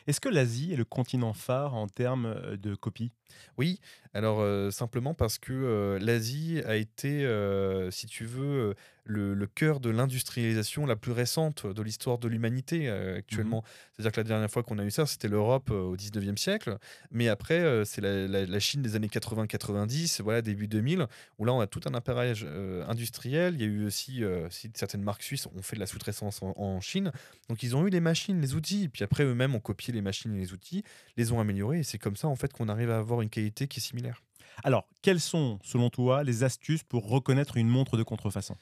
Est-ce 0.08 0.20
que 0.22 0.30
l'Asie 0.30 0.74
est 0.74 0.78
le 0.78 0.86
continent 0.86 1.34
phare 1.34 1.75
en 1.75 1.88
termes 1.88 2.25
euh, 2.25 2.58
de 2.58 2.75
copie? 2.75 3.12
Oui, 3.58 3.80
alors 4.13 4.40
euh, 4.42 4.72
simplement 4.72 5.13
parce 5.13 5.38
que 5.38 5.54
euh, 5.54 6.00
l'Asie 6.00 6.62
a 6.66 6.75
été, 6.75 7.25
euh, 7.25 7.92
si 7.92 8.08
tu 8.08 8.25
veux, 8.25 8.75
le, 9.06 9.34
le 9.34 9.48
cœur 9.48 9.80
de 9.80 9.90
l'industrialisation 9.90 10.86
la 10.86 10.96
plus 10.96 11.12
récente 11.12 11.66
de 11.68 11.82
l'histoire 11.84 12.18
de 12.18 12.28
l'humanité 12.28 12.90
euh, 12.90 13.18
actuellement. 13.20 13.64
C'est-à-dire 13.94 14.12
que 14.12 14.20
la 14.20 14.24
dernière 14.24 14.50
fois 14.50 14.64
qu'on 14.64 14.80
a 14.80 14.84
eu 14.84 14.92
ça, 14.92 15.06
c'était 15.06 15.28
l'Europe 15.28 15.70
euh, 15.72 15.82
au 15.84 15.96
19e 15.96 16.38
siècle, 16.38 16.78
mais 17.12 17.28
après, 17.30 17.60
euh, 17.62 17.86
c'est 17.86 18.02
la, 18.02 18.28
la- 18.28 18.46
la 18.46 18.60
Chine 18.60 18.82
des 18.82 18.96
années 18.96 19.08
80-90, 19.08 20.22
voilà, 20.22 20.42
début 20.42 20.68
2000, 20.68 21.06
où 21.38 21.46
là, 21.46 21.54
on 21.54 21.60
a 21.60 21.68
tout 21.68 21.82
un 21.86 21.94
appareillage 21.94 22.46
euh, 22.48 22.84
industriel. 22.88 23.54
Il 23.56 23.62
y 23.62 23.64
a 23.64 23.68
eu 23.68 23.86
aussi, 23.86 24.24
si 24.50 24.72
certaines 24.74 25.04
marques 25.04 25.24
suisses 25.24 25.48
ont 25.48 25.62
fait 25.62 25.76
de 25.76 25.82
la 25.82 25.88
sous-traitance 25.88 26.42
en, 26.42 26.54
en 26.58 26.82
Chine, 26.82 27.12
donc 27.50 27.64
ils 27.64 27.76
ont 27.76 27.86
eu 27.86 27.90
les 27.90 28.00
machines, 28.00 28.42
les 28.42 28.56
outils, 28.56 28.90
puis 28.90 29.04
après, 29.04 29.24
eux-mêmes 29.24 29.56
ont 29.56 29.60
copié 29.60 29.94
les 29.94 30.02
machines 30.02 30.36
et 30.36 30.40
les 30.40 30.54
outils, 30.54 30.84
les 31.18 31.32
ont 31.32 31.40
améliorés, 31.40 31.80
et 31.80 31.84
c'est 31.84 31.98
comme 32.00 32.16
ça, 32.16 32.28
en 32.28 32.36
fait, 32.36 32.52
qu'on 32.54 32.70
arrive 32.70 32.90
à 32.90 32.98
avoir 32.98 33.22
une 33.22 33.30
qualité 33.30 33.68
qui 33.68 33.80
est 33.80 33.84
similaire. 33.84 34.22
Alors, 34.64 34.88
quelles 35.02 35.20
sont, 35.20 35.60
selon 35.64 35.90
toi, 35.90 36.24
les 36.24 36.44
astuces 36.44 36.84
pour 36.84 37.08
reconnaître 37.10 37.58
une 37.58 37.68
montre 37.68 37.98
de 37.98 38.04
contrefaçon? 38.04 38.56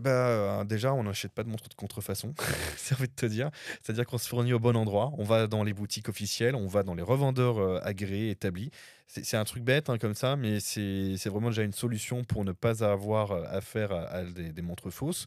Bah, 0.00 0.64
déjà, 0.64 0.92
on 0.92 1.04
n'achète 1.04 1.32
pas 1.32 1.44
de 1.44 1.48
montre 1.48 1.68
de 1.68 1.74
contrefaçon, 1.74 2.34
c'est 2.76 2.94
envie 2.94 3.08
de 3.08 3.14
te 3.14 3.26
dire. 3.26 3.50
C'est-à-dire 3.82 4.06
qu'on 4.06 4.18
se 4.18 4.28
fournit 4.28 4.52
au 4.52 4.58
bon 4.58 4.76
endroit. 4.76 5.12
On 5.18 5.24
va 5.24 5.46
dans 5.46 5.62
les 5.62 5.72
boutiques 5.72 6.08
officielles, 6.08 6.56
on 6.56 6.66
va 6.66 6.82
dans 6.82 6.94
les 6.94 7.02
revendeurs 7.02 7.58
euh, 7.58 7.80
agréés, 7.82 8.30
établis. 8.30 8.70
C'est 9.06 9.36
un 9.36 9.44
truc 9.44 9.62
bête 9.62 9.90
hein, 9.90 9.98
comme 9.98 10.14
ça, 10.14 10.34
mais 10.34 10.58
c'est 10.60 11.28
vraiment 11.28 11.50
déjà 11.50 11.62
une 11.62 11.72
solution 11.72 12.24
pour 12.24 12.44
ne 12.44 12.52
pas 12.52 12.82
avoir 12.82 13.30
euh, 13.30 13.44
affaire 13.48 13.92
à, 13.92 14.24
des, 14.24 14.62
montres 14.62 14.90
fausses. 14.90 15.26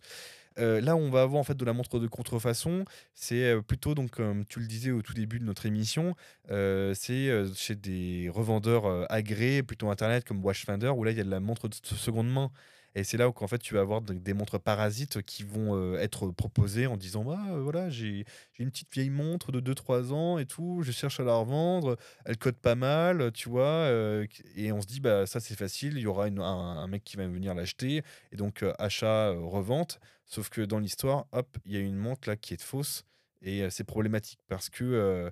Euh, 0.60 0.82
là, 0.82 0.96
on 0.96 1.12
va 1.12 1.22
avoir 1.22 1.40
en 1.40 1.44
fait 1.44 1.56
de 1.56 1.64
la 1.64 1.74
montre 1.74 2.00
de 2.00 2.08
contrefaçon. 2.08 2.84
C'est 3.14 3.56
plutôt, 3.68 3.94
donc, 3.96 4.12
comme 4.12 4.44
tu 4.46 4.60
le 4.60 4.66
disais 4.66 4.92
au 4.92 5.02
tout 5.02 5.14
début 5.14 5.40
de 5.40 5.46
notre 5.46 5.66
émission, 5.68 6.16
c'est 6.50 7.54
chez 7.56 7.76
des 7.76 8.30
revendeurs 8.34 9.10
agréés, 9.12 9.64
plutôt 9.64 9.90
internet 9.92 10.26
comme 10.26 10.44
Watchfinder, 10.44 10.90
où 10.90 11.04
là, 11.04 11.12
il 11.12 11.18
y 11.18 11.22
a 11.22 11.24
de 11.24 11.30
la 11.30 11.40
montre 11.40 11.70
de 11.70 11.76
seconde 11.76 12.30
main. 12.30 12.52
Et 12.98 13.04
c'est 13.04 13.18
là 13.18 13.30
où 13.30 13.48
fait 13.48 13.60
tu 13.60 13.76
vas 13.76 13.82
avoir 13.82 14.02
des 14.02 14.34
montres 14.34 14.60
parasites 14.60 15.22
qui 15.22 15.44
vont 15.44 15.76
euh, 15.76 16.00
être 16.00 16.32
proposées 16.32 16.88
en 16.88 16.98
disant 16.98 17.24
bah 17.24 17.40
euh, 17.52 17.62
voilà 17.62 17.92
j'ai 17.92 18.26
une 18.58 18.72
petite 18.72 18.92
vieille 18.92 19.12
montre 19.12 19.52
de 19.52 19.62
2-3 19.62 20.14
ans 20.14 20.40
et 20.40 20.48
tout, 20.48 20.82
je 20.82 20.92
cherche 20.92 21.20
à 21.20 21.24
la 21.24 21.36
revendre, 21.36 21.96
elle 22.26 22.38
cote 22.38 22.58
pas 22.58 22.74
mal, 22.74 23.32
tu 23.34 23.50
vois, 23.50 23.68
euh, 23.68 24.26
et 24.56 24.72
on 24.72 24.82
se 24.82 24.88
dit 24.88 25.00
bah 25.00 25.28
ça 25.28 25.40
c'est 25.40 25.56
facile, 25.56 25.94
il 25.98 26.02
y 26.02 26.08
aura 26.08 26.26
un, 26.26 26.88
mec 26.88 27.04
qui 27.04 27.18
va 27.18 27.28
venir 27.28 27.54
l'acheter 27.54 28.02
et 28.32 28.36
donc 28.36 28.66
achat 28.80 29.30
revente. 29.30 30.00
Sauf 30.26 30.50
que 30.50 30.62
dans 30.62 30.80
l'histoire, 30.80 31.28
hop, 31.34 31.56
il 31.66 31.74
y 31.74 31.78
a 31.78 31.80
une 31.82 31.96
montre 31.96 32.28
là 32.28 32.36
qui 32.36 32.56
est 32.56 32.62
fausse 32.62 33.06
et 33.42 33.70
c'est 33.70 33.84
problématique 33.84 34.40
parce 34.48 34.70
que 34.70 35.32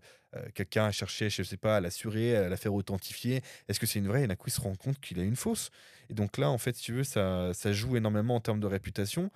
quelqu'un 0.54 0.86
a 0.86 0.92
cherché, 0.92 1.30
je 1.30 1.44
sais 1.44 1.58
pas, 1.58 1.78
à 1.78 1.80
l'assurer, 1.80 2.36
à 2.36 2.50
la 2.50 2.58
faire 2.58 2.74
authentifier. 2.74 3.42
Est-ce 3.68 3.80
que 3.80 3.86
c'est 3.86 4.00
une 4.00 4.08
vraie? 4.08 4.24
Et 4.24 4.28
d'un 4.28 4.36
coup, 4.36 4.50
il 4.50 4.54
se 4.54 4.62
rend 4.62 4.76
compte 4.76 5.00
qu'il 5.00 5.20
a 5.20 5.24
une 5.24 5.36
fausse. 5.36 5.72
Et 6.10 6.14
donc 6.14 6.38
là, 6.38 6.50
en 6.50 6.58
fait, 6.58 6.76
si 6.76 6.84
tu 6.84 6.94
veux, 6.94 7.04
ça, 7.04 7.54
ça 7.54 7.72
joue 7.74 7.96
énormément 7.98 8.36
en 8.36 8.42
termes 8.42 8.60
de 8.60 8.68
réputation. 8.68 9.32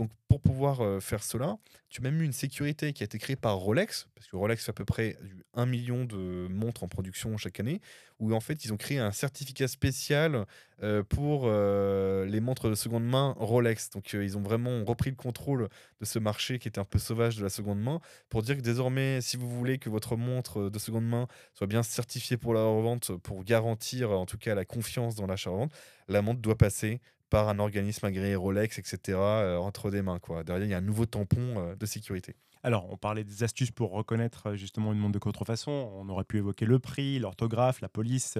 Donc 0.00 0.08
pour 0.28 0.40
pouvoir 0.40 0.80
euh, 0.80 0.98
faire 0.98 1.22
cela, 1.22 1.58
tu 1.90 2.00
as 2.00 2.04
même 2.04 2.22
eu 2.22 2.24
une 2.24 2.32
sécurité 2.32 2.94
qui 2.94 3.02
a 3.02 3.04
été 3.04 3.18
créée 3.18 3.36
par 3.36 3.58
Rolex, 3.58 4.08
parce 4.14 4.26
que 4.28 4.36
Rolex 4.36 4.64
fait 4.64 4.70
à 4.70 4.72
peu 4.72 4.86
près 4.86 5.18
du 5.20 5.44
1 5.52 5.66
million 5.66 6.06
de 6.06 6.48
montres 6.48 6.84
en 6.84 6.88
production 6.88 7.36
chaque 7.36 7.60
année, 7.60 7.82
où 8.18 8.32
en 8.32 8.40
fait 8.40 8.64
ils 8.64 8.72
ont 8.72 8.78
créé 8.78 8.98
un 8.98 9.12
certificat 9.12 9.68
spécial 9.68 10.46
euh, 10.82 11.02
pour 11.02 11.42
euh, 11.44 12.24
les 12.24 12.40
montres 12.40 12.70
de 12.70 12.74
seconde 12.74 13.04
main 13.04 13.34
Rolex. 13.36 13.90
Donc 13.90 14.14
ils 14.14 14.38
ont 14.38 14.40
vraiment 14.40 14.82
repris 14.86 15.10
le 15.10 15.16
contrôle 15.16 15.68
de 16.00 16.06
ce 16.06 16.18
marché 16.18 16.58
qui 16.58 16.68
était 16.68 16.80
un 16.80 16.86
peu 16.86 16.98
sauvage 16.98 17.36
de 17.36 17.42
la 17.42 17.50
seconde 17.50 17.82
main, 17.82 18.00
pour 18.30 18.40
dire 18.40 18.56
que 18.56 18.62
désormais, 18.62 19.20
si 19.20 19.36
vous 19.36 19.50
voulez 19.50 19.76
que 19.76 19.90
votre 19.90 20.16
montre 20.16 20.70
de 20.70 20.78
seconde 20.78 21.06
main 21.06 21.26
soit 21.52 21.66
bien 21.66 21.82
certifiée 21.82 22.38
pour 22.38 22.54
la 22.54 22.64
revente, 22.64 23.14
pour 23.18 23.44
garantir 23.44 24.12
en 24.12 24.24
tout 24.24 24.38
cas 24.38 24.54
la 24.54 24.64
confiance 24.64 25.14
dans 25.14 25.26
l'achat-revente, 25.26 25.72
la 26.08 26.22
montre 26.22 26.40
doit 26.40 26.56
passer 26.56 27.02
par 27.30 27.48
un 27.48 27.58
organisme 27.58 28.04
agréé 28.04 28.34
Rolex, 28.34 28.78
etc., 28.78 28.98
euh, 29.16 29.56
entre 29.56 29.90
des 29.90 30.02
mains. 30.02 30.18
Quoi. 30.18 30.44
Derrière, 30.44 30.66
il 30.66 30.70
y 30.70 30.74
a 30.74 30.78
un 30.78 30.82
nouveau 30.82 31.06
tampon 31.06 31.54
euh, 31.56 31.76
de 31.76 31.86
sécurité. 31.86 32.34
Alors, 32.62 32.92
on 32.92 32.96
parlait 32.96 33.24
des 33.24 33.42
astuces 33.42 33.70
pour 33.70 33.92
reconnaître 33.92 34.48
euh, 34.48 34.56
justement 34.56 34.92
une 34.92 34.98
montre 34.98 35.14
de 35.14 35.18
contrefaçon. 35.18 35.70
On 35.94 36.08
aurait 36.10 36.24
pu 36.24 36.38
évoquer 36.38 36.66
le 36.66 36.78
prix, 36.78 37.18
l'orthographe, 37.18 37.80
la 37.80 37.88
police, 37.88 38.36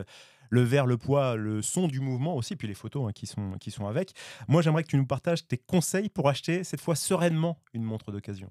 le 0.51 0.63
verre, 0.63 0.87
le 0.87 0.99
poids, 0.99 1.37
le 1.37 1.63
son 1.63 1.89
du 1.89 2.01
mouvement 2.01 2.37
aussi, 2.37 2.57
puis 2.57 2.69
les 2.69 2.75
photos 2.75 3.09
hein, 3.09 3.13
qui, 3.15 3.27
sont, 3.27 3.53
qui 3.59 3.71
sont 3.71 3.87
avec. 3.87 4.13
Moi, 4.49 4.61
j'aimerais 4.61 4.83
que 4.83 4.89
tu 4.89 4.97
nous 4.97 5.07
partages 5.07 5.47
tes 5.47 5.57
conseils 5.57 6.11
pour 6.11 6.29
acheter 6.29 6.65
cette 6.65 6.81
fois 6.81 6.97
sereinement 6.97 7.59
une 7.73 7.85
montre 7.85 8.13
d'occasion. 8.13 8.51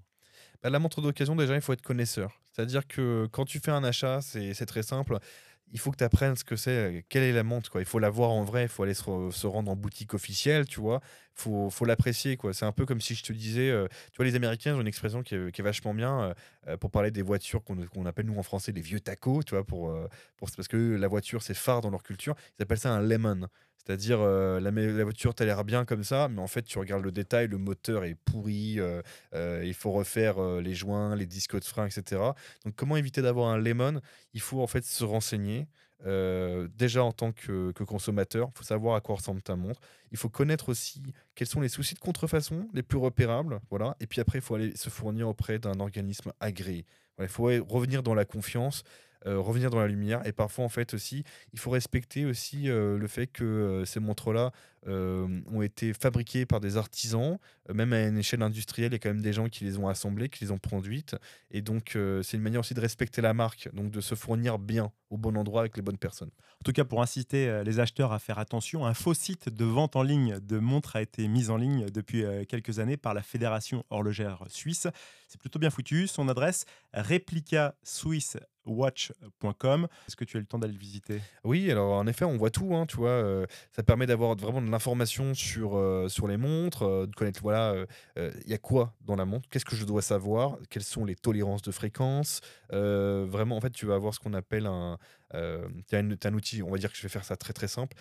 Bah, 0.63 0.69
la 0.69 0.79
montre 0.79 1.01
d'occasion, 1.01 1.36
déjà, 1.36 1.55
il 1.55 1.62
faut 1.62 1.74
être 1.74 1.81
connaisseur. 1.81 2.39
C'est-à-dire 2.51 2.88
que 2.88 3.27
quand 3.31 3.46
tu 3.46 3.60
fais 3.60 3.72
un 3.72 3.84
achat, 3.84 4.22
c'est 4.22 4.53
c'est 4.53 4.65
très 4.65 4.84
simple. 4.84 5.19
Il 5.71 5.79
faut 5.79 5.91
que 5.91 5.97
tu 5.97 6.03
apprennes 6.03 6.35
ce 6.35 6.43
que 6.43 6.55
c'est, 6.55 6.71
euh, 6.71 7.01
quelle 7.09 7.23
est 7.23 7.31
la 7.31 7.43
montre. 7.43 7.69
Quoi. 7.71 7.81
Il 7.81 7.85
faut 7.85 7.99
la 7.99 8.09
voir 8.09 8.31
en 8.31 8.43
vrai, 8.43 8.63
il 8.63 8.67
faut 8.69 8.83
aller 8.83 8.93
se, 8.93 9.03
re- 9.03 9.31
se 9.31 9.47
rendre 9.47 9.71
en 9.71 9.75
boutique 9.75 10.13
officielle, 10.13 10.65
tu 10.67 10.79
vois. 10.79 11.01
Faut, 11.39 11.69
faut 11.69 11.86
l'apprécier. 11.86 12.36
quoi. 12.36 12.53
C'est 12.53 12.65
un 12.65 12.74
peu 12.74 12.86
comme 12.86 13.00
si 13.00 13.15
je 13.15 13.24
te 13.24 13.31
disais, 13.31 13.69
euh, 13.69 13.88
tu 14.12 14.17
vois, 14.17 14.25
les 14.25 14.36
Américains 14.36 14.75
ont 14.75 14.81
une 14.81 14.88
expression 14.88 15.24
qui 15.24 15.36
est, 15.36 15.62
vachement 15.62 15.93
bien 15.93 16.22
euh, 16.22 16.34
euh, 16.67 16.77
pour 16.77 16.91
parler 16.91 17.12
des 17.12 17.22
voitures 17.22 17.63
qu'on 17.63 18.05
appelle, 18.05 18.25
nous, 18.25 18.38
en 18.38 18.43
français, 18.43 18.74
les 18.74 18.81
vieux 18.81 19.00
tacos, 19.00 19.43
tu 19.43 19.55
vois, 19.55 19.63
pour, 19.63 19.98
pour, 20.36 20.50
parce 20.51 20.67
que 20.67 20.98
la 20.98 21.08
voiture, 21.08 21.41
c'est 21.41 21.53
phare 21.53 21.79
dans 21.79 21.91
leur 21.91 22.03
culture. 22.03 22.36
Ils 22.58 22.63
appellent 22.63 22.77
ça 22.77 22.91
un 22.91 23.01
lemon. 23.01 23.48
C'est-à-dire, 23.77 24.19
la, 24.19 24.60
la 24.60 25.03
voiture, 25.05 25.34
t'as 25.34 25.46
l'air 25.46 25.63
bien 25.63 25.86
comme 25.86 26.03
ça, 26.03 26.27
mais 26.27 26.41
en 26.41 26.48
fait, 26.48 26.63
tu 26.63 26.77
regardes 26.77 27.05
le 27.05 27.13
détail, 27.13 27.48
le 27.48 27.58
moteur 27.58 28.03
est 28.03 28.15
pourri, 28.15 28.77
il 29.34 29.74
faut 29.74 29.91
refaire 29.91 30.41
les 30.60 30.75
joints, 30.75 31.15
les 31.15 31.25
disques 31.25 31.58
de 31.58 31.63
frein, 31.63 31.88
etc. 31.88 32.22
Donc, 32.65 32.75
comment 32.75 32.98
éviter 32.98 33.22
d'avoir 33.22 33.48
un 33.50 33.58
lemon? 33.58 34.01
Il 34.34 34.41
faut 34.41 34.62
en 34.62 34.67
fait 34.67 34.84
se 34.84 35.05
renseigner. 35.05 35.67
Euh, 36.05 36.67
déjà 36.75 37.03
en 37.03 37.11
tant 37.11 37.31
que, 37.31 37.71
consommateur, 37.83 38.49
il 38.53 38.57
faut 38.57 38.63
savoir 38.63 38.95
à 38.95 39.01
quoi 39.01 39.15
ressemble 39.15 39.41
ta 39.41 39.55
montre. 39.55 39.81
Il 40.11 40.17
faut 40.17 40.29
connaître 40.29 40.69
aussi 40.69 41.01
quels 41.35 41.47
sont 41.47 41.61
les 41.61 41.69
soucis 41.69 41.95
de 41.95 41.99
contrefaçon 41.99 42.67
les 42.73 42.83
plus 42.83 42.97
repérables. 42.97 43.59
Voilà. 43.69 43.95
Et 43.99 44.07
puis 44.07 44.21
après, 44.21 44.39
il 44.39 44.41
faut 44.41 44.55
aller 44.55 44.75
se 44.75 44.89
fournir 44.89 45.27
auprès 45.27 45.59
d'un 45.59 45.79
organisme 45.79 46.31
agréé. 46.39 46.85
Il 47.19 47.27
faut 47.27 47.43
revenir 47.43 48.01
dans 48.01 48.13
la 48.13 48.23
confiance, 48.23 48.83
revenir 49.25 49.69
dans 49.69 49.79
la 49.79 49.88
lumière. 49.88 50.25
Et 50.25 50.31
parfois, 50.31 50.65
en 50.65 50.69
fait, 50.69 50.93
aussi, 50.93 51.23
il 51.53 51.59
faut 51.59 51.71
respecter 51.71 52.25
aussi 52.25 52.69
euh, 52.69 52.97
le 52.97 53.07
fait 53.07 53.27
que 53.27 53.43
euh, 53.43 53.85
ces 53.85 53.99
montres-là 53.99 54.51
euh, 54.88 55.27
ont 55.51 55.61
été 55.61 55.93
fabriquées 55.93 56.45
par 56.45 56.59
des 56.59 56.77
artisans, 56.77 57.38
euh, 57.69 57.73
même 57.73 57.91
à 57.91 58.01
une 58.03 58.17
échelle 58.17 58.41
industrielle, 58.41 58.91
il 58.91 58.93
y 58.93 58.95
a 58.95 58.99
quand 58.99 59.09
même 59.09 59.21
des 59.21 59.33
gens 59.33 59.49
qui 59.49 59.65
les 59.65 59.77
ont 59.77 59.88
assemblées, 59.88 60.29
qui 60.29 60.45
les 60.45 60.51
ont 60.51 60.57
produites. 60.57 61.15
Et 61.51 61.61
donc, 61.61 61.95
euh, 61.95 62.23
c'est 62.23 62.38
une 62.38 62.43
manière 62.43 62.61
aussi 62.61 62.73
de 62.73 62.79
respecter 62.79 63.21
la 63.21 63.33
marque, 63.33 63.69
donc 63.73 63.91
de 63.91 64.01
se 64.01 64.15
fournir 64.15 64.57
bien, 64.57 64.91
au 65.09 65.17
bon 65.17 65.35
endroit, 65.35 65.61
avec 65.61 65.75
les 65.75 65.81
bonnes 65.81 65.97
personnes. 65.97 66.31
En 66.61 66.63
tout 66.63 66.71
cas, 66.71 66.85
pour 66.85 67.01
inciter 67.01 67.49
euh, 67.49 67.63
les 67.63 67.79
acheteurs 67.79 68.13
à 68.13 68.19
faire 68.19 68.39
attention, 68.39 68.85
un 68.85 68.93
faux 68.93 69.13
site 69.13 69.49
de 69.49 69.65
vente 69.65 69.95
en 69.95 70.03
ligne 70.03 70.39
de 70.39 70.59
montres 70.59 70.95
a 70.95 71.01
été 71.01 71.27
mis 71.27 71.49
en 71.49 71.57
ligne 71.57 71.89
depuis 71.89 72.23
euh, 72.23 72.45
quelques 72.45 72.79
années 72.79 72.97
par 72.97 73.13
la 73.13 73.21
Fédération 73.21 73.83
horlogère 73.89 74.43
suisse. 74.47 74.88
C'est 75.27 75.39
plutôt 75.39 75.59
bien 75.59 75.69
foutu. 75.69 76.07
Son 76.07 76.29
adresse 76.29 76.65
replicaswisswatch.com. 78.69 79.88
Est-ce 80.07 80.15
que 80.15 80.25
tu 80.25 80.38
as 80.38 80.39
eu 80.39 80.41
le 80.41 80.47
temps 80.47 80.59
d'aller 80.59 80.73
le 80.73 80.79
visiter? 80.79 81.21
Oui, 81.43 81.69
alors 81.71 81.93
en 81.93 82.07
effet, 82.07 82.25
on 82.25 82.38
voit 82.38 82.49
tout, 82.49 82.75
hein, 82.75 82.85
tu 82.85 82.97
vois. 82.97 83.09
euh, 83.09 83.45
ça 83.71 83.83
permet 83.83 84.05
d'avoir 84.05 84.35
vraiment 84.35 84.61
de 84.61 84.69
l'information 84.69 85.33
sur, 85.33 85.77
euh, 85.77 86.07
sur 86.07 86.27
les 86.27 86.38
montres, 86.38 86.83
euh, 86.83 87.07
de 87.07 87.15
connaître, 87.15 87.41
voilà, 87.41 87.75
il 88.17 88.49
y 88.49 88.53
a 88.53 88.57
quoi 88.57 88.93
dans 89.01 89.15
la 89.15 89.25
montre, 89.25 89.47
qu'est-ce 89.49 89.65
que 89.65 89.75
je 89.75 89.85
dois 89.85 90.01
savoir, 90.01 90.57
quelles 90.69 90.83
sont 90.83 91.05
les 91.05 91.15
tolérances 91.15 91.61
de 91.61 91.71
fréquence? 91.71 92.41
vraiment, 92.71 93.57
en 93.57 93.61
fait, 93.61 93.71
tu 93.71 93.85
vas 93.85 93.95
avoir 93.95 94.13
ce 94.13 94.19
qu'on 94.19 94.33
appelle 94.33 94.65
un. 94.65 94.97
Euh, 95.36 95.67
tu 95.88 95.95
as, 95.95 96.00
un 96.00 96.33
outil, 96.33 96.63
on 96.63 96.71
va 96.71 96.77
dire 96.77 96.91
que 96.91 96.98
je 96.98 97.03
vais 97.03 97.09
faire 97.09 97.24
ça 97.25 97.36
très 97.38 97.53
très 97.53 97.67
simple, 97.67 97.95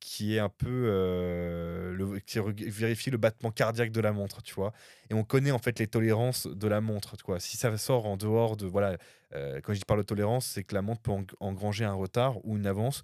qui 0.00 0.36
est 0.36 0.38
un 0.38 0.48
peu. 0.48 0.68
euh, 0.88 1.92
le, 1.92 2.18
qui 2.20 2.38
vérifie 2.70 3.10
le 3.10 3.18
battement 3.18 3.50
cardiaque 3.50 3.90
de 3.92 4.00
la 4.00 4.12
montre, 4.12 4.42
tu 4.42 4.54
vois? 4.54 4.72
Et 5.10 5.14
on 5.14 5.24
connaît 5.24 5.50
en 5.52 5.58
fait 5.58 5.78
les 5.78 5.86
tolérances 5.86 6.46
de 6.46 6.68
la 6.68 6.80
montre, 6.80 7.16
tu 7.16 7.24
vois? 7.26 7.40
Si 7.40 7.56
ça 7.56 7.76
sort 7.78 8.06
en 8.06 8.16
dehors 8.16 8.56
de. 8.56 8.66
Voilà, 8.66 8.96
quand 9.32 9.72
je 9.72 9.78
dis 9.78 9.84
par 9.86 9.96
de 9.96 10.02
tolérance, 10.02 10.46
c'est 10.46 10.64
que 10.64 10.74
la 10.74 10.82
montre 10.82 11.02
peut 11.02 11.12
eng- 11.12 11.34
engranger 11.40 11.84
un 11.84 11.94
retard 11.94 12.44
ou 12.44 12.56
une 12.56 12.66
avance. 12.66 13.02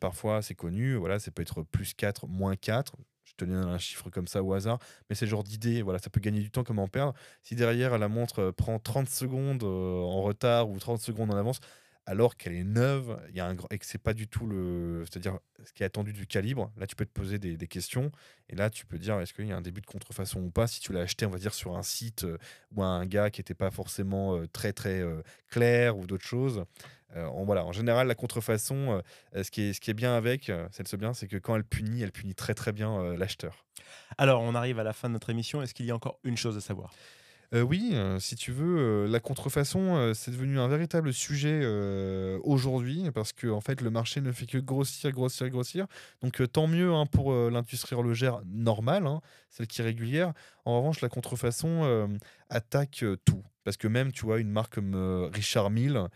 Parfois, 0.00 0.42
c'est 0.42 0.54
connu, 0.54 0.94
voilà, 0.94 1.18
ça 1.18 1.30
peut 1.30 1.42
être 1.42 1.62
plus 1.62 1.94
4, 1.94 2.26
moins 2.26 2.56
4. 2.56 2.96
Je 3.24 3.32
te 3.36 3.44
donne 3.44 3.64
un 3.64 3.78
chiffre 3.78 4.10
comme 4.10 4.26
ça 4.28 4.42
au 4.42 4.52
hasard, 4.52 4.78
mais 5.08 5.16
c'est 5.16 5.24
le 5.24 5.30
genre 5.30 5.42
d'idée, 5.42 5.82
voilà, 5.82 5.98
ça 5.98 6.10
peut 6.10 6.20
gagner 6.20 6.40
du 6.40 6.50
temps 6.50 6.62
comme 6.62 6.78
en 6.78 6.88
perdre. 6.88 7.14
Si 7.42 7.54
derrière 7.56 7.98
la 7.98 8.08
montre 8.08 8.38
euh, 8.40 8.52
prend 8.52 8.78
30 8.78 9.08
secondes 9.08 9.64
en 9.64 10.22
retard 10.22 10.68
ou 10.70 10.78
30 10.78 11.00
secondes 11.00 11.32
en 11.32 11.36
avance, 11.36 11.58
alors 12.06 12.36
qu'elle 12.36 12.54
est 12.54 12.64
neuve, 12.64 13.18
il 13.30 13.36
y 13.36 13.40
a 13.40 13.46
un 13.46 13.54
grand- 13.54 13.68
et 13.70 13.78
que 13.78 13.86
c'est 13.86 13.98
pas 13.98 14.12
du 14.12 14.28
tout 14.28 14.46
le, 14.46 15.04
c'est-à-dire 15.06 15.38
ce 15.64 15.72
qui 15.72 15.82
est 15.82 15.86
attendu 15.86 16.12
du 16.12 16.26
calibre, 16.26 16.70
là 16.76 16.86
tu 16.86 16.96
peux 16.96 17.06
te 17.06 17.12
poser 17.12 17.38
des, 17.38 17.56
questions 17.66 18.12
et 18.50 18.56
là 18.56 18.68
tu 18.68 18.84
peux 18.84 18.98
dire 18.98 19.18
est-ce 19.20 19.32
qu'il 19.32 19.46
y 19.46 19.52
a 19.52 19.56
un 19.56 19.62
début 19.62 19.80
de 19.80 19.86
contrefaçon 19.86 20.40
ou 20.40 20.50
pas? 20.50 20.66
Si 20.66 20.80
tu 20.80 20.92
l'as 20.92 21.00
acheté 21.00 21.24
on 21.24 21.30
va 21.30 21.38
dire 21.38 21.54
sur 21.54 21.76
un 21.76 21.82
site 21.82 22.24
euh, 22.24 22.38
ou 22.72 22.82
à 22.82 22.86
un 22.86 23.06
gars 23.06 23.30
qui 23.30 23.40
n'était 23.40 23.54
pas 23.54 23.70
forcément 23.70 24.36
euh, 24.36 24.46
très 24.46 24.72
très 24.72 25.00
euh, 25.00 25.22
clair 25.48 25.96
ou 25.96 26.06
d'autres 26.06 26.26
choses. 26.26 26.64
Euh, 27.16 27.26
en, 27.26 27.44
voilà, 27.44 27.64
en 27.64 27.72
général, 27.72 28.08
la 28.08 28.16
contrefaçon, 28.16 29.00
ce, 29.34 29.48
qui 29.50 29.62
est, 29.62 29.72
ce 29.72 29.80
qui 29.80 29.90
est 29.90 29.94
bien 29.94 30.16
avec, 30.16 30.50
euh, 30.50 30.66
c'est 30.72 30.96
bien, 30.96 31.14
c'est 31.14 31.28
que 31.28 31.36
quand 31.36 31.54
elle 31.54 31.64
punit, 31.64 32.02
elle 32.02 32.10
punit 32.10 32.34
très 32.34 32.54
très 32.54 32.72
bien 32.72 33.14
l'acheteur. 33.14 33.64
Alors, 34.18 34.42
on 34.42 34.56
arrive 34.56 34.80
à 34.80 34.82
la 34.82 34.92
fin 34.92 35.08
de 35.08 35.12
notre 35.12 35.30
émission. 35.30 35.62
Est-ce 35.62 35.74
qu'il 35.74 35.86
y 35.86 35.92
a 35.92 35.94
encore 35.94 36.18
une 36.24 36.36
chose 36.36 36.56
à 36.56 36.60
savoir? 36.60 36.92
Euh, 37.54 37.62
oui, 37.62 37.90
euh, 37.92 38.18
si 38.18 38.34
tu 38.34 38.50
veux, 38.50 38.78
euh, 38.78 39.08
la 39.08 39.20
contrefaçon, 39.20 40.12
c'est 40.12 40.32
devenu 40.32 40.58
un 40.58 40.66
véritable 40.66 41.12
sujet 41.12 41.64
aujourd'hui 42.42 43.10
parce 43.12 43.32
que 43.32 43.46
en 43.46 43.60
fait, 43.60 43.80
le 43.80 43.90
marché 43.90 44.20
ne 44.20 44.32
fait 44.32 44.46
que 44.46 44.58
grossir, 44.58 45.12
grossir, 45.12 45.48
grossir. 45.50 45.86
Donc, 46.22 46.42
tant 46.52 46.66
mieux 46.66 46.92
hein, 46.92 47.06
pour 47.06 47.32
l'industrie 47.32 47.94
horlogère 47.94 48.40
normale, 48.46 49.06
hein, 49.06 49.20
celle 49.50 49.66
qui 49.66 49.80
est 49.80 49.84
régulière. 49.84 50.32
En 50.64 50.78
revanche, 50.78 51.00
la 51.00 51.08
contrefaçon 51.08 52.18
attaque 52.50 53.04
tout. 53.24 53.42
Parce 53.62 53.76
que 53.76 53.88
même, 53.88 54.12
tu 54.12 54.24
vois, 54.26 54.40
une 54.40 54.50
marque 54.50 54.74
comme 54.74 54.94
Richard 55.32 55.70
Mille, 55.70 56.08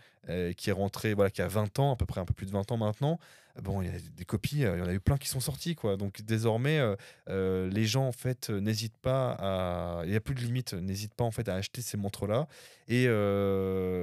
qui 0.57 0.69
est 0.69 0.73
rentrée, 0.73 1.13
voilà, 1.13 1.29
qui 1.31 1.41
a 1.41 1.47
20 1.47 1.79
ans, 1.79 1.93
à 1.93 1.95
peu 1.95 2.05
près 2.05 2.21
un 2.21 2.25
peu 2.25 2.33
plus 2.33 2.45
de 2.45 2.51
20 2.51 2.71
ans 2.71 2.77
maintenant, 2.77 3.19
bon, 3.61 3.81
il 3.81 3.91
y 3.91 3.95
a 3.95 3.99
des 4.15 4.25
copies, 4.25 4.65
euh, 4.65 4.77
il 4.77 4.79
y 4.79 4.81
en 4.81 4.87
a 4.87 4.93
eu 4.93 4.99
plein 4.99 5.17
qui 5.17 5.27
sont 5.27 5.39
sorties, 5.39 5.75
quoi. 5.75 5.97
Donc, 5.97 6.21
désormais, 6.21 6.79
euh, 6.79 6.95
euh, 7.29 7.69
les 7.69 7.85
gens, 7.85 8.07
en 8.07 8.11
fait, 8.11 8.49
n'hésitent 8.49 8.97
pas 8.97 9.35
à... 9.39 10.01
Il 10.05 10.11
n'y 10.11 10.15
a 10.15 10.21
plus 10.21 10.35
de 10.35 10.41
limite, 10.41 10.73
n'hésitent 10.73 11.13
pas, 11.15 11.23
en 11.23 11.31
fait, 11.31 11.47
à 11.49 11.55
acheter 11.55 11.81
ces 11.81 11.97
montres-là. 11.97 12.47
Et, 12.87 13.07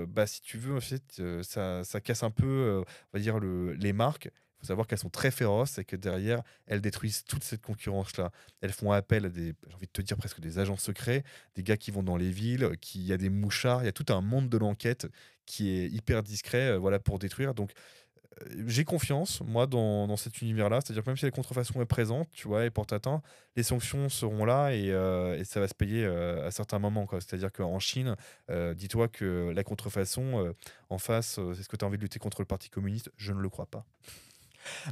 bah, 0.09 0.27
si 0.27 0.41
tu 0.43 0.59
veux, 0.59 0.77
en 0.77 0.81
fait, 0.81 1.23
ça, 1.43 1.85
ça 1.85 2.01
casse 2.01 2.23
un 2.23 2.31
peu, 2.31 2.83
on 2.85 3.17
va 3.17 3.21
dire, 3.21 3.39
le, 3.39 3.73
les 3.75 3.93
marques. 3.93 4.27
Il 4.27 4.61
faut 4.61 4.67
savoir 4.69 4.87
qu'elles 4.87 4.99
sont 4.99 5.11
très 5.11 5.31
féroces 5.31 5.79
et 5.79 5.85
que 5.85 5.97
derrière, 5.97 6.43
elles 6.67 6.81
détruisent 6.81 7.25
toute 7.25 7.45
cette 7.45 7.61
concurrence-là. 7.61 8.31
Elles 8.63 8.73
font 8.73 8.91
appel 8.91 9.27
à 9.27 9.29
des, 9.29 9.55
j'ai 9.69 9.75
envie 9.75 9.87
de 9.87 9.93
te 9.93 10.01
dire 10.01 10.17
presque 10.17 10.41
des 10.41 10.59
agents 10.59 10.79
secrets, 10.79 11.25
des 11.57 11.63
gars 11.63 11.77
qui 11.77 11.91
vont 11.91 12.03
dans 12.03 12.17
les 12.17 12.31
villes, 12.31 12.71
qui 12.81 13.01
il 13.01 13.07
y 13.07 13.13
a 13.13 13.19
des 13.19 13.29
mouchards, 13.29 13.83
il 13.83 13.87
y 13.87 13.89
a 13.89 13.93
tout 13.93 14.11
un 14.11 14.23
monde 14.23 14.49
de 14.49 14.57
l'enquête 14.57 15.09
qui 15.45 15.71
est 15.71 15.89
hyper 15.89 16.23
discret, 16.23 16.79
voilà, 16.79 16.99
pour 16.99 17.19
détruire. 17.19 17.53
Donc, 17.53 17.73
j'ai 18.67 18.85
confiance, 18.85 19.41
moi, 19.41 19.67
dans, 19.67 20.07
dans 20.07 20.17
cet 20.17 20.43
univers-là. 20.43 20.81
C'est-à-dire 20.81 21.03
que 21.03 21.09
même 21.11 21.17
si 21.17 21.25
la 21.25 21.31
contrefaçon 21.31 21.81
est 21.81 21.87
présente, 21.87 22.29
tu 22.33 22.49
vois, 22.49 22.67
et 22.67 22.71
porte 22.71 22.93
atteint, 22.93 23.23
les 23.57 23.63
sanctions 23.63 24.09
seront 24.09 24.45
là 24.45 24.71
et, 24.73 24.91
euh, 24.91 25.39
et 25.39 25.45
ça 25.45 25.61
va 25.61 25.69
se 25.69 25.75
payer 25.75 26.05
euh, 26.05 26.47
à 26.47 26.51
certains 26.51 26.79
moments. 26.79 27.07
C'est-à-dire 27.13 27.53
qu'en 27.53 27.79
Chine, 27.79 28.17
euh, 28.51 28.75
dis-toi 28.75 29.09
que 29.09 29.53
la 29.55 29.65
contrefaçon, 29.65 30.55
en 30.91 30.99
face, 30.99 31.39
euh, 31.39 31.53
est-ce 31.53 31.69
que 31.69 31.77
tu 31.77 31.85
as 31.85 31.89
envie 31.89 31.99
de 31.99 32.03
lutter 32.03 32.19
contre 32.19 32.41
le 32.41 32.47
Parti 32.47 32.69
communiste? 32.69 33.11
Je 33.17 33.33
ne 33.33 33.41
le 33.41 33.49
crois 33.49 33.67
pas. 33.67 33.85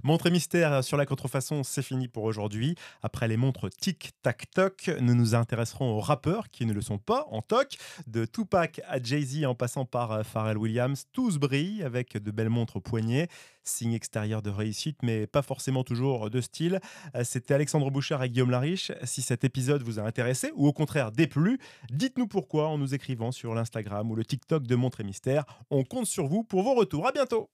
Montre 0.03 0.27
et 0.27 0.31
mystère 0.31 0.83
sur 0.83 0.97
la 0.97 1.07
contrefaçon, 1.07 1.63
c'est 1.63 1.83
fini 1.83 2.09
pour 2.09 2.25
aujourd'hui. 2.25 2.75
Après 3.03 3.29
les 3.29 3.37
montres 3.37 3.71
Tic 3.71 4.13
Tac 4.23 4.51
Toc, 4.55 4.91
nous 5.01 5.15
nous 5.15 5.35
intéresserons 5.35 5.93
aux 5.93 6.01
rappeurs 6.01 6.51
qui 6.51 6.67
ne 6.67 6.73
le 6.73 6.81
sont 6.81 6.99
pas 6.99 7.27
en 7.31 7.43
toc. 7.43 7.77
De 8.07 8.25
Tupac 8.25 8.81
à 8.89 9.03
Jay-Z 9.03 9.45
en 9.45 9.55
passant 9.55 9.85
par 9.85 10.13
euh, 10.13 10.23
Pharrell 10.23 10.59
Williams, 10.59 11.07
tous 11.13 11.39
brillent 11.39 11.83
avec 11.83 12.17
de 12.17 12.31
belles 12.31 12.51
montres 12.51 12.77
au 12.77 12.81
poignet. 12.81 13.29
Signe 13.63 13.95
extérieur 13.95 14.43
de 14.43 14.51
réussite, 14.51 14.99
mais 15.03 15.27
pas 15.27 15.43
forcément 15.43 15.85
toujours 15.85 16.29
de 16.29 16.41
style. 16.41 16.81
Euh, 17.15 17.25
C'était 17.25 17.55
Alexandre 17.55 17.91
Bouchard 17.91 18.23
et 18.23 18.29
Guillaume 18.29 18.51
Lariche. 18.51 18.93
Si 19.05 19.23
cet 19.23 19.45
épisode 19.45 19.83
vous 19.83 19.99
a 19.99 20.03
intéressé 20.03 20.53
ou 20.55 20.67
au 20.67 20.73
contraire 20.73 21.13
déplu, 21.13 21.59
dites-nous 21.91 22.27
pourquoi 22.27 22.69
en 22.69 22.79
nous 22.79 22.95
écrivant 22.95 23.33
sur 23.33 23.55
l'Instagram 23.55 24.11
ou 24.11 24.15
le 24.15 24.25
TikTok 24.25 24.67
de 24.67 24.75
Montre 24.75 25.01
et 25.01 25.05
Mystère. 25.05 25.45
On 25.71 25.83
compte 25.83 26.07
sur 26.07 26.27
vous 26.27 26.45
pour 26.45 26.63
vos 26.63 26.75
retours. 26.75 27.07
À 27.07 27.13
bientôt! 27.13 27.43